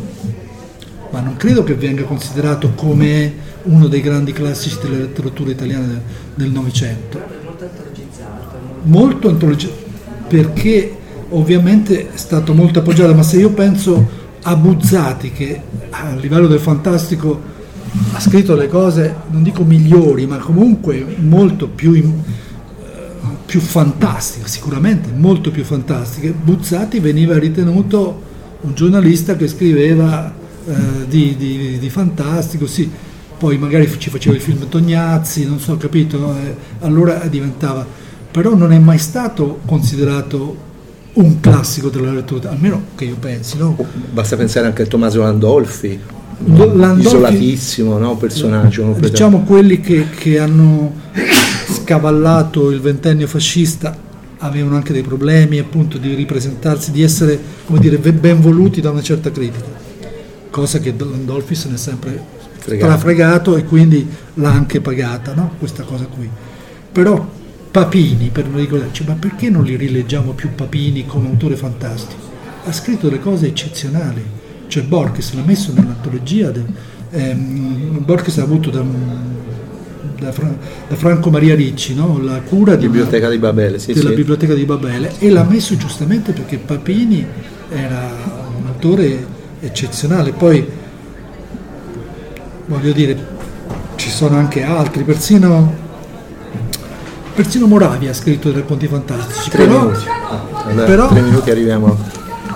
ma 1.13 1.19
non 1.19 1.37
credo 1.37 1.63
che 1.63 1.75
venga 1.75 2.01
considerato 2.05 2.71
come 2.73 3.31
uno 3.63 3.87
dei 3.87 4.01
grandi 4.01 4.31
classici 4.31 4.79
della 4.81 4.97
letteratura 4.97 5.51
italiana 5.51 6.01
del 6.33 6.49
Novecento. 6.49 7.21
Molto 7.43 7.65
antologizzato. 7.65 8.57
Molto 8.81 9.29
antologizzato, 9.29 9.83
perché 10.27 10.97
ovviamente 11.29 12.11
è 12.11 12.17
stato 12.17 12.55
molto 12.55 12.79
appoggiato, 12.79 13.13
ma 13.13 13.21
se 13.21 13.37
io 13.37 13.51
penso 13.51 14.21
a 14.41 14.55
Buzzati 14.55 15.31
che 15.31 15.61
a 15.91 16.15
livello 16.15 16.47
del 16.47 16.59
fantastico 16.59 17.39
ha 18.13 18.19
scritto 18.19 18.55
le 18.55 18.67
cose, 18.67 19.13
non 19.29 19.43
dico 19.43 19.63
migliori, 19.63 20.25
ma 20.25 20.37
comunque 20.37 21.05
molto 21.19 21.67
più, 21.67 21.93
in, 21.93 22.11
più 23.45 23.59
fantastiche, 23.59 24.47
sicuramente 24.47 25.11
molto 25.15 25.51
più 25.51 25.63
fantastiche, 25.63 26.31
Buzzati 26.31 26.99
veniva 26.99 27.37
ritenuto 27.37 28.31
un 28.61 28.73
giornalista 28.73 29.35
che 29.35 29.47
scriveva 29.47 30.41
eh, 30.65 31.07
di, 31.07 31.35
di, 31.37 31.77
di, 31.79 31.89
fantastico, 31.89 32.65
sì, 32.67 32.89
poi 33.37 33.57
magari 33.57 33.89
ci 33.97 34.09
faceva 34.09 34.35
il 34.35 34.41
film 34.41 34.67
Tognazzi, 34.69 35.45
non 35.45 35.59
so, 35.59 35.75
capito, 35.77 36.33
eh, 36.35 36.55
allora 36.79 37.25
diventava, 37.29 37.85
però 38.31 38.55
non 38.55 38.71
è 38.71 38.79
mai 38.79 38.97
stato 38.97 39.59
considerato 39.65 40.71
un 41.13 41.39
classico 41.41 41.89
della 41.89 42.13
lettura, 42.13 42.51
almeno 42.51 42.81
che 42.95 43.05
io 43.05 43.17
pensi. 43.19 43.57
No? 43.57 43.75
Basta 44.11 44.37
pensare 44.37 44.67
anche 44.67 44.83
a 44.83 44.85
Tommaso 44.85 45.19
Landolfi, 45.19 45.99
Landolfi 46.45 47.01
isolatissimo 47.01 47.97
no? 47.97 48.15
personaggio. 48.15 48.95
Diciamo 48.97 49.41
quelli 49.41 49.81
che, 49.81 50.07
che 50.09 50.39
hanno 50.39 50.93
scavallato 51.69 52.71
il 52.71 52.79
ventennio 52.79 53.27
fascista 53.27 53.95
avevano 54.37 54.75
anche 54.75 54.93
dei 54.93 55.03
problemi 55.03 55.59
appunto 55.59 55.97
di 55.97 56.13
ripresentarsi, 56.13 56.91
di 56.91 57.01
essere 57.01 57.39
come 57.65 57.79
dire, 57.79 57.97
ben 57.97 58.41
voluti 58.41 58.81
da 58.81 58.91
una 58.91 59.01
certa 59.01 59.31
critica 59.31 59.82
cosa 60.53 60.77
che 60.77 60.93
Landolfi 60.95 61.55
se 61.55 61.67
ne 61.67 61.73
è 61.73 61.77
sempre 61.79 62.23
fregato. 62.59 62.97
fregato 62.99 63.57
e 63.57 63.63
quindi 63.63 64.07
l'ha 64.35 64.51
anche 64.51 64.81
pagata, 64.81 65.33
no? 65.33 65.53
questa 65.57 65.81
cosa 65.81 66.05
qui. 66.05 66.29
Però 66.91 67.27
Papini, 67.71 68.29
per 68.31 68.45
non 68.45 68.59
ricordarci, 68.59 69.03
ma 69.07 69.13
perché 69.13 69.49
non 69.49 69.63
li 69.63 69.75
rileggiamo 69.75 70.33
più 70.33 70.49
Papini 70.53 71.07
come 71.07 71.29
autore 71.29 71.55
fantastico? 71.55 72.21
Ha 72.65 72.71
scritto 72.71 73.09
delle 73.09 73.19
cose 73.19 73.47
eccezionali, 73.47 74.23
cioè 74.67 74.83
Borges 74.83 75.33
l'ha 75.33 75.41
messo 75.43 75.73
nell'antologia, 75.73 76.51
del, 76.51 76.65
ehm, 77.09 78.05
Borges 78.05 78.37
ha 78.37 78.43
avuto 78.43 78.69
da, 78.69 78.83
da, 80.19 80.31
Fra- 80.31 80.55
da 80.87 80.95
Franco 80.95 81.31
Maria 81.31 81.55
Ricci, 81.55 81.95
no? 81.95 82.21
la 82.21 82.41
cura 82.41 82.75
di 82.75 82.85
Biblioteca 82.85 83.27
di 83.27 83.39
Babele, 83.39 83.79
sì, 83.79 83.91
della 83.91 84.09
sì. 84.09 84.15
biblioteca 84.17 84.53
di 84.53 84.65
Babele 84.65 85.13
e 85.17 85.31
l'ha 85.31 85.43
messo 85.43 85.75
giustamente 85.75 86.31
perché 86.31 86.57
Papini 86.57 87.25
era 87.71 88.07
un 88.55 88.67
autore 88.67 89.41
eccezionale. 89.63 90.31
Poi 90.31 90.65
voglio 92.65 92.91
dire, 92.91 93.27
ci 93.95 94.09
sono 94.09 94.37
anche 94.37 94.63
altri, 94.63 95.03
persino, 95.03 95.73
persino 97.33 97.65
Moravia 97.67 98.11
ha 98.11 98.13
scritto 98.13 98.51
dei 98.51 98.61
racconti 98.61 98.87
fantastici. 98.87 99.49
Tre 99.49 99.65
però, 99.65 99.79
minuti. 99.85 100.05
Allora, 100.65 100.85
però- 100.85 101.07
tre 101.07 101.21
minuti 101.21 101.49
arriviamo. 101.51 101.97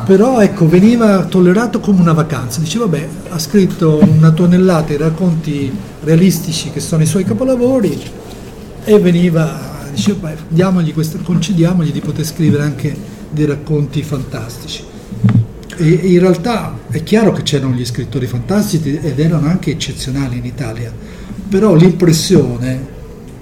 però 0.06 0.40
ecco, 0.42 0.68
veniva 0.68 1.24
tollerato 1.26 1.80
come 1.80 2.02
una 2.02 2.14
vacanza. 2.14 2.60
Dice, 2.60 2.78
vabbè, 2.80 3.08
ha 3.30 3.40
scritto 3.40 4.00
una 4.02 4.32
tonnellata 4.32 4.88
di 4.88 4.98
racconti 4.98 5.72
realistici 6.04 6.70
che 6.72 6.80
sono 6.80 7.04
i 7.04 7.06
suoi 7.06 7.24
capolavori 7.24 8.02
e 8.86 9.00
veniva, 9.00 9.60
dice, 9.94 10.14
"Beh, 10.14 10.36
diamogli 10.48 10.94
questo- 10.94 11.18
concediamogli 11.24 11.92
di 11.92 12.00
poter 12.00 12.26
scrivere 12.26 12.64
anche 12.64 12.96
dei 13.30 13.46
racconti 13.46 14.02
fantastici. 14.04 14.84
E 15.80 15.90
in 15.90 16.20
realtà 16.20 16.76
è 16.90 17.04
chiaro 17.04 17.32
che 17.32 17.44
c'erano 17.44 17.76
gli 17.76 17.86
scrittori 17.86 18.26
fantastici 18.26 18.98
ed 19.00 19.20
erano 19.20 19.48
anche 19.48 19.72
eccezionali 19.72 20.38
in 20.38 20.46
Italia, 20.46 20.92
però 21.50 21.76
l'impressione 21.76 22.96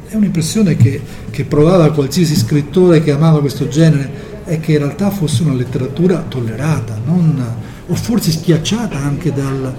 è 0.08 0.16
un'impressione 0.16 0.76
che, 0.76 1.02
che 1.30 1.46
provava 1.46 1.92
qualsiasi 1.92 2.36
scrittore 2.36 3.02
che 3.02 3.12
amava 3.12 3.40
questo 3.40 3.68
genere 3.68 4.44
è 4.44 4.60
che 4.60 4.74
in 4.74 4.80
realtà 4.80 5.10
fosse 5.10 5.44
una 5.44 5.54
letteratura 5.54 6.24
tollerata, 6.28 7.00
non- 7.06 7.44
o 7.88 7.96
forse 7.96 8.32
schiacciata 8.32 8.98
anche 8.98 9.32
dal, 9.32 9.74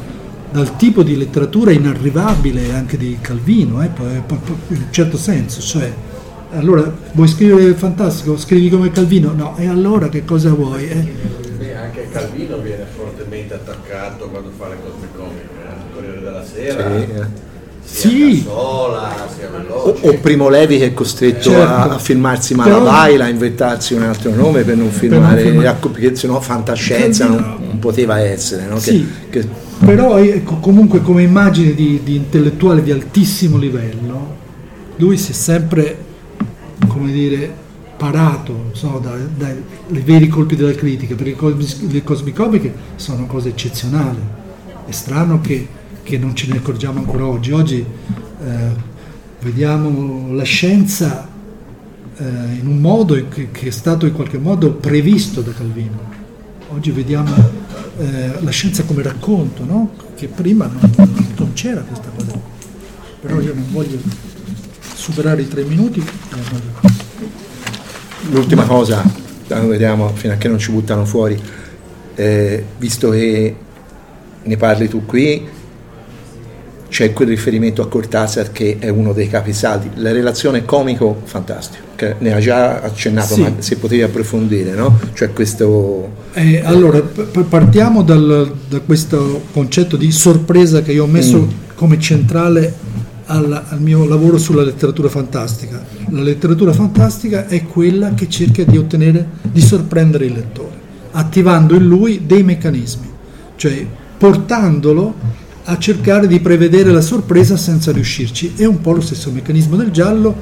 dal 0.51 0.77
tipo 0.77 1.03
di 1.03 1.17
letteratura 1.17 1.73
inarrivabile 1.73 2.73
anche 2.73 2.97
di 2.97 3.19
Calvino, 3.21 3.83
eh, 3.83 3.89
poi- 3.89 4.39
in 4.69 4.77
un 4.77 4.87
certo 4.91 5.17
senso, 5.17 5.61
cioè 5.61 5.93
allora 6.53 6.91
vuoi 7.13 7.29
scrivere 7.29 7.75
fantastico, 7.75 8.39
scrivi 8.39 8.71
come 8.71 8.91
Calvino, 8.91 9.33
no, 9.33 9.57
e 9.57 9.67
allora 9.69 10.09
che 10.09 10.25
cosa 10.25 10.51
vuoi? 10.51 10.89
eh? 10.89 11.45
Calvino 12.19 12.57
viene 12.59 12.85
fortemente 12.97 13.55
attaccato 13.55 14.29
quando 14.29 14.51
fa 14.57 14.69
le 14.69 14.77
cose 14.83 15.09
comiche, 15.17 15.43
eh. 15.43 15.73
il 15.73 15.95
Corriere 15.95 16.21
della 16.21 16.45
Sera, 16.45 16.91
Sì, 16.99 17.12
eh. 17.12 17.45
Sì. 17.89 18.41
Sia 18.43 19.49
O, 19.69 19.97
o 20.01 20.14
Primo 20.21 20.49
Levi 20.49 20.79
che 20.79 20.87
è 20.87 20.95
costretto 20.95 21.51
Certo. 21.51 21.62
a, 21.73 21.83
a 21.95 21.99
filmarsi 21.99 22.55
Malavaila, 22.55 23.27
a 23.27 23.29
inventarsi 23.29 23.95
un 23.95 24.03
altro 24.03 24.35
nome 24.35 24.62
per 24.64 24.75
non 24.77 24.87
non 24.87 24.93
filmare, 24.93 25.43
filmare. 25.43 25.67
racco- 25.67 25.91
perché 25.91 26.17
sennò 26.17 26.41
fantascienza 26.41 27.27
non, 27.29 27.57
non 27.61 27.79
poteva 27.79 28.19
essere. 28.19 28.67
no? 28.67 28.75
Che- 28.75 28.81
Sì. 28.81 29.09
che- 29.31 29.49
Però 29.85 30.17
ecco, 30.19 30.57
comunque 30.57 31.01
come 31.01 31.23
immagine 31.23 31.75
di, 31.75 32.01
di 32.03 32.17
intellettuale 32.17 32.83
di 32.83 32.91
altissimo 32.91 33.57
livello, 33.57 34.35
lui 34.97 35.17
si 35.17 35.31
è 35.31 35.35
sempre, 35.35 35.97
come 36.89 37.12
dire, 37.12 37.53
parato 37.97 38.71
so, 38.73 39.01
dai, 39.03 39.27
dai- 39.37 39.63
dai 39.89 40.03
veri 40.03 40.29
colpi 40.29 40.57
della 40.57 40.75
critica, 40.75 41.15
perché 41.15 41.37
le 41.89 42.05
cosmicomiche 42.05 42.73
sono 42.97 43.27
cose 43.27 43.51
eccezionali. 43.51 44.21
È 44.87 44.91
strano 44.93 45.41
che, 45.41 45.67
che 46.03 46.19
non 46.19 46.35
ce 46.35 46.47
ne 46.49 46.59
accorgiamo 46.59 46.99
ancora 46.99 47.27
oggi. 47.27 47.53
Oggi 47.53 47.85
eh, 48.45 48.95
vediamo 49.41 50.33
la 50.35 50.45
scienza 50.45 51.29
eh, 52.19 52.25
in 52.61 52.67
un 52.67 52.79
modo 52.79 53.15
che, 53.29 53.51
che 53.51 53.69
è 53.69 53.71
stato 53.71 54.07
in 54.07 54.13
qualche 54.13 54.39
modo 54.39 54.73
previsto 54.73 55.41
da 55.41 55.53
Calvino. 55.53 56.15
Oggi 56.69 56.91
vediamo 56.91 57.35
eh, 57.99 58.41
la 58.41 58.51
scienza 58.51 58.85
come 58.85 59.03
racconto, 59.03 59.65
no? 59.65 59.93
che 60.15 60.29
prima 60.29 60.67
non, 60.67 61.11
non 61.37 61.53
c'era 61.53 61.81
questa 61.83 62.11
cosa. 62.17 62.39
Però 63.21 63.41
io 63.41 63.55
non 63.55 63.65
voglio 63.71 63.99
superare 64.95 65.43
i 65.43 65.49
tre 65.49 65.63
minuti. 65.65 66.05
L'ultima 68.31 68.64
cosa, 68.64 69.05
vediamo 69.49 70.11
fino 70.14 70.33
a 70.33 70.37
che 70.37 70.49
non 70.49 70.59
ci 70.59 70.70
buttano 70.72 71.05
fuori, 71.05 71.41
eh, 72.14 72.64
visto 72.79 73.11
che 73.11 73.55
ne 74.43 74.57
parli 74.57 74.89
tu 74.89 75.05
qui, 75.07 75.47
c'è 76.89 77.12
quel 77.12 77.29
riferimento 77.29 77.83
a 77.83 77.89
Cortázar 77.89 78.53
che 78.53 78.77
è 78.79 78.89
uno 78.89 79.12
dei 79.12 79.29
capisaldi, 79.29 79.91
la 79.97 80.12
relazione 80.12 80.64
comico 80.64 81.20
fantastico, 81.24 81.85
ne 82.18 82.33
ha 82.33 82.39
già 82.39 82.81
accennato, 82.81 83.35
Sì. 83.35 83.41
ma 83.43 83.53
se 83.59 83.77
potevi 83.77 84.03
approfondire, 84.03 84.72
no? 84.72 84.99
Cioè 85.12 85.33
questo... 85.33 86.09
Eh, 86.33 86.61
allora, 86.64 87.01
partiamo 87.01 88.03
dal- 88.03 88.53
da 88.68 88.81
questo 88.81 89.43
concetto 89.53 89.97
di 89.97 90.11
sorpresa 90.11 90.83
che 90.83 90.93
io 90.93 91.05
ho 91.05 91.09
messo 91.09 91.47
come 91.74 91.99
centrale 91.99 92.72
al, 93.27 93.64
al 93.68 93.81
mio 93.81 94.07
lavoro 94.07 94.39
sulla 94.39 94.62
letteratura 94.62 95.09
fantastica. 95.09 95.85
La 96.11 96.22
letteratura 96.22 96.72
fantastica 96.72 97.47
è 97.47 97.64
quella 97.64 98.14
che 98.14 98.29
cerca 98.29 98.64
di 98.64 98.77
ottenere, 98.77 99.27
di 99.43 99.61
sorprendere 99.61 100.27
il 100.27 100.33
lettore, 100.33 100.79
attivando 101.12 101.74
in 101.74 101.87
lui 101.87 102.22
dei 102.27 102.43
meccanismi, 102.43 103.11
cioè 103.57 103.87
portandolo 104.18 105.14
a 105.64 105.79
cercare 105.79 106.27
di 106.27 106.39
prevedere 106.41 106.93
la 106.93 107.01
sorpresa 107.01 107.57
senza 107.57 107.93
riuscirci. 107.93 108.55
È 108.57 108.64
un 108.64 108.81
po' 108.81 108.93
lo 108.93 109.01
stesso 109.01 109.31
meccanismo 109.31 109.77
del 109.77 109.91
giallo 109.91 110.35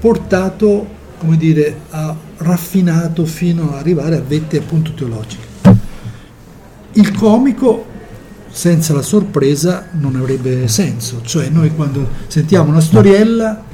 portato, 0.00 0.86
come 1.18 1.36
dire, 1.36 1.82
a 1.90 2.14
raffinato 2.38 3.24
fino 3.24 3.70
ad 3.70 3.78
arrivare 3.78 4.16
a 4.16 4.22
vette 4.26 4.58
appunto 4.58 4.92
teologiche. 4.92 5.50
Il 6.94 7.12
comico 7.12 7.86
senza 8.52 8.92
la 8.92 9.02
sorpresa 9.02 9.88
non 9.92 10.14
avrebbe 10.16 10.68
senso, 10.68 11.20
cioè 11.24 11.48
noi 11.48 11.74
quando 11.74 12.06
sentiamo 12.26 12.70
una 12.70 12.80
storiella 12.80 13.64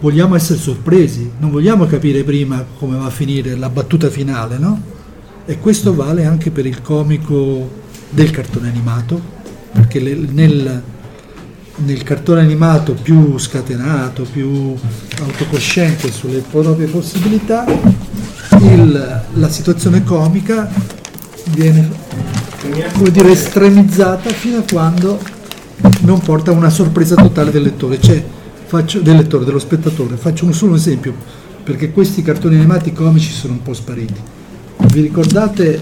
vogliamo 0.00 0.36
essere 0.36 0.58
sorpresi, 0.58 1.28
non 1.38 1.50
vogliamo 1.50 1.84
capire 1.86 2.22
prima 2.22 2.64
come 2.78 2.96
va 2.96 3.06
a 3.06 3.10
finire 3.10 3.56
la 3.56 3.68
battuta 3.68 4.08
finale, 4.08 4.56
no? 4.58 4.80
E 5.44 5.58
questo 5.58 5.94
vale 5.94 6.24
anche 6.24 6.50
per 6.50 6.66
il 6.66 6.80
comico 6.80 7.68
del 8.10 8.30
cartone 8.30 8.68
animato, 8.68 9.20
perché 9.72 9.98
nel, 10.00 10.82
nel 11.76 12.02
cartone 12.04 12.40
animato 12.40 12.92
più 12.94 13.36
scatenato, 13.38 14.24
più 14.30 14.74
autocosciente 15.20 16.12
sulle 16.12 16.42
proprie 16.48 16.86
possibilità, 16.86 17.64
il- 18.60 19.22
la 19.32 19.48
situazione 19.48 20.04
comica 20.04 20.70
viene 21.50 21.88
come 22.92 23.10
dire, 23.10 23.30
estremizzata 23.30 24.30
fino 24.30 24.58
a 24.58 24.64
quando 24.70 25.18
non 26.02 26.20
porta 26.20 26.50
a 26.50 26.54
una 26.54 26.70
sorpresa 26.70 27.14
totale 27.14 27.50
del 27.50 27.62
lettore, 27.62 28.00
cioè, 28.00 28.22
faccio, 28.66 29.00
del 29.00 29.16
lettore, 29.16 29.44
dello 29.44 29.58
spettatore. 29.58 30.16
Faccio 30.16 30.44
un 30.44 30.52
solo 30.54 30.74
esempio, 30.74 31.14
perché 31.62 31.90
questi 31.92 32.22
cartoni 32.22 32.56
animati 32.56 32.92
comici 32.92 33.30
sono 33.32 33.54
un 33.54 33.62
po' 33.62 33.74
spariti. 33.74 34.20
Vi 34.92 35.00
ricordate 35.00 35.80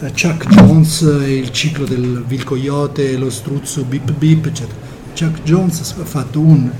eh, 0.00 0.10
Chuck 0.10 0.46
Jones 0.48 1.02
e 1.02 1.34
il 1.36 1.50
ciclo 1.50 1.84
del 1.84 2.24
Vil 2.26 2.44
Coyote, 2.44 3.16
lo 3.16 3.30
struzzo 3.30 3.84
Bip 3.84 4.12
Bip, 4.12 4.46
eccetera? 4.46 4.76
Chuck 5.16 5.42
Jones 5.42 5.94
ha 5.98 6.04
fatto 6.04 6.40
un- 6.40 6.70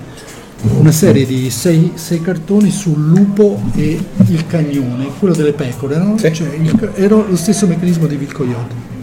una 0.76 0.90
serie 0.92 1.24
di 1.24 1.50
sei, 1.50 1.92
sei 1.94 2.20
cartoni 2.20 2.70
sul 2.70 2.98
lupo 2.98 3.60
e 3.74 3.98
il 4.26 4.46
cagnone, 4.46 5.06
quello 5.18 5.34
delle 5.34 5.52
pecore, 5.52 5.96
no? 5.98 6.16
Sì. 6.18 6.32
Cioè, 6.32 6.54
il- 6.54 6.90
era 6.94 7.14
lo 7.16 7.36
stesso 7.36 7.66
meccanismo 7.66 8.06
di 8.06 8.16
Vil 8.16 8.32
Coyote 8.32 8.96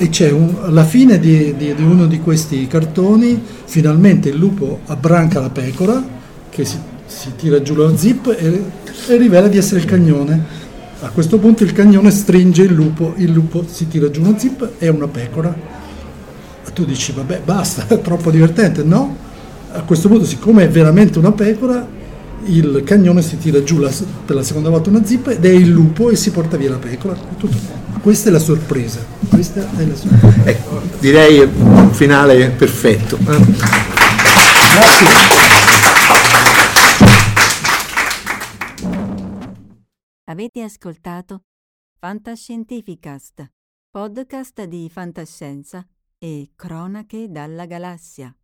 e 0.00 0.08
c'è 0.10 0.30
un- 0.30 0.54
alla 0.62 0.84
fine 0.84 1.18
di, 1.18 1.54
di- 1.56 1.74
di 1.74 1.82
uno 1.82 2.06
di 2.06 2.20
questi 2.20 2.66
cartoni 2.68 3.42
finalmente 3.64 4.28
il 4.28 4.36
lupo 4.36 4.80
abbranca 4.86 5.40
la 5.40 5.50
pecora 5.50 6.02
che 6.48 6.64
si, 6.64 6.78
si 7.06 7.32
tira 7.36 7.60
giù 7.62 7.74
lo 7.74 7.96
zip 7.96 8.26
e, 8.38 8.62
e 9.08 9.16
rivela 9.16 9.48
di 9.48 9.56
essere 9.58 9.80
il 9.80 9.86
cagnone. 9.86 10.56
A 11.00 11.08
questo 11.10 11.38
punto 11.38 11.62
il 11.64 11.72
cagnone 11.72 12.10
stringe 12.10 12.62
il 12.62 12.72
lupo 12.72 13.14
il 13.16 13.30
lupo 13.30 13.64
si 13.68 13.86
tira 13.88 14.10
giù 14.10 14.20
uno 14.20 14.34
zip 14.38 14.62
e 14.78 14.86
è 14.86 14.88
una 14.88 15.08
pecora. 15.08 15.54
Tu 16.72 16.84
dici 16.84 17.10
vabbè 17.12 17.40
basta 17.44 17.86
è 17.92 18.00
troppo 18.00 18.30
divertente. 18.30 18.82
No? 18.84 19.26
a 19.70 19.82
questo 19.82 20.08
punto 20.08 20.24
siccome 20.24 20.64
è 20.64 20.68
veramente 20.70 21.18
una 21.18 21.30
pecora 21.32 21.86
il 22.46 22.82
cagnone 22.84 23.20
si 23.20 23.36
tira 23.36 23.62
giù 23.62 23.78
la- 23.78 23.90
per 24.24 24.34
la 24.36 24.42
seconda 24.42 24.70
volta 24.70 24.88
una 24.90 25.04
zip 25.04 25.26
ed 25.28 25.44
è 25.44 25.50
il 25.50 25.68
lupo 25.68 26.08
e 26.08 26.16
si 26.16 26.30
porta 26.30 26.56
via 26.56 26.70
la 26.70 26.76
pecora. 26.78 27.16
Tutto- 27.36 27.86
questa 28.08 28.30
è 28.30 28.32
la 28.32 28.38
sorpresa 28.38 29.04
questa 29.28 29.70
è 29.76 29.84
la 29.84 29.94
sorpresa 29.94 30.44
Ecco, 30.48 30.80
direi 30.98 31.40
un 31.40 31.92
finale 31.92 32.48
perfetto. 32.52 33.18
Grazie. 33.18 33.54
Avete 40.24 40.62
ascoltato 40.62 41.42
Fantascientificast, 41.98 43.46
podcast 43.90 44.64
di 44.64 44.88
fantascienza 44.88 45.86
e 46.18 46.52
cronache 46.56 47.26
dalla 47.28 47.66
galassia. 47.66 48.34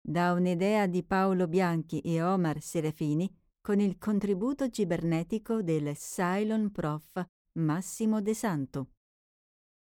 Da 0.00 0.32
un'idea 0.32 0.86
di 0.86 1.04
Paolo 1.04 1.48
Bianchi 1.48 2.00
e 2.00 2.22
Omar 2.22 2.62
Serafini 2.62 3.30
con 3.60 3.78
il 3.78 3.98
contributo 3.98 4.70
cibernetico 4.70 5.60
del 5.60 5.94
Cylon 5.98 6.72
Prof 6.72 7.22
Massimo 7.58 8.22
De 8.22 8.32
Santo. 8.32 8.92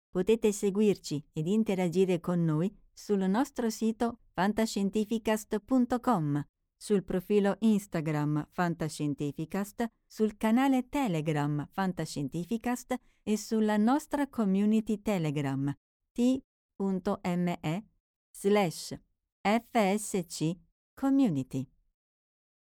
Potete 0.09 0.51
seguirci 0.51 1.23
ed 1.33 1.47
interagire 1.47 2.19
con 2.19 2.43
noi 2.43 2.75
sul 2.91 3.19
nostro 3.29 3.69
sito 3.69 4.19
fantascientificast.com 4.33 6.43
sul 6.81 7.03
profilo 7.03 7.57
Instagram 7.59 8.47
Fantascientificast, 8.51 9.85
sul 10.07 10.37
canale 10.37 10.87
Telegram 10.87 11.67
Fantascientificast 11.69 12.95
e 13.21 13.37
sulla 13.37 13.75
nostra 13.75 14.29
community 14.29 15.01
Telegram 15.01 15.73
t.me 16.13 17.83
slash 18.31 18.97
fsc 19.41 20.57
community. 20.93 21.69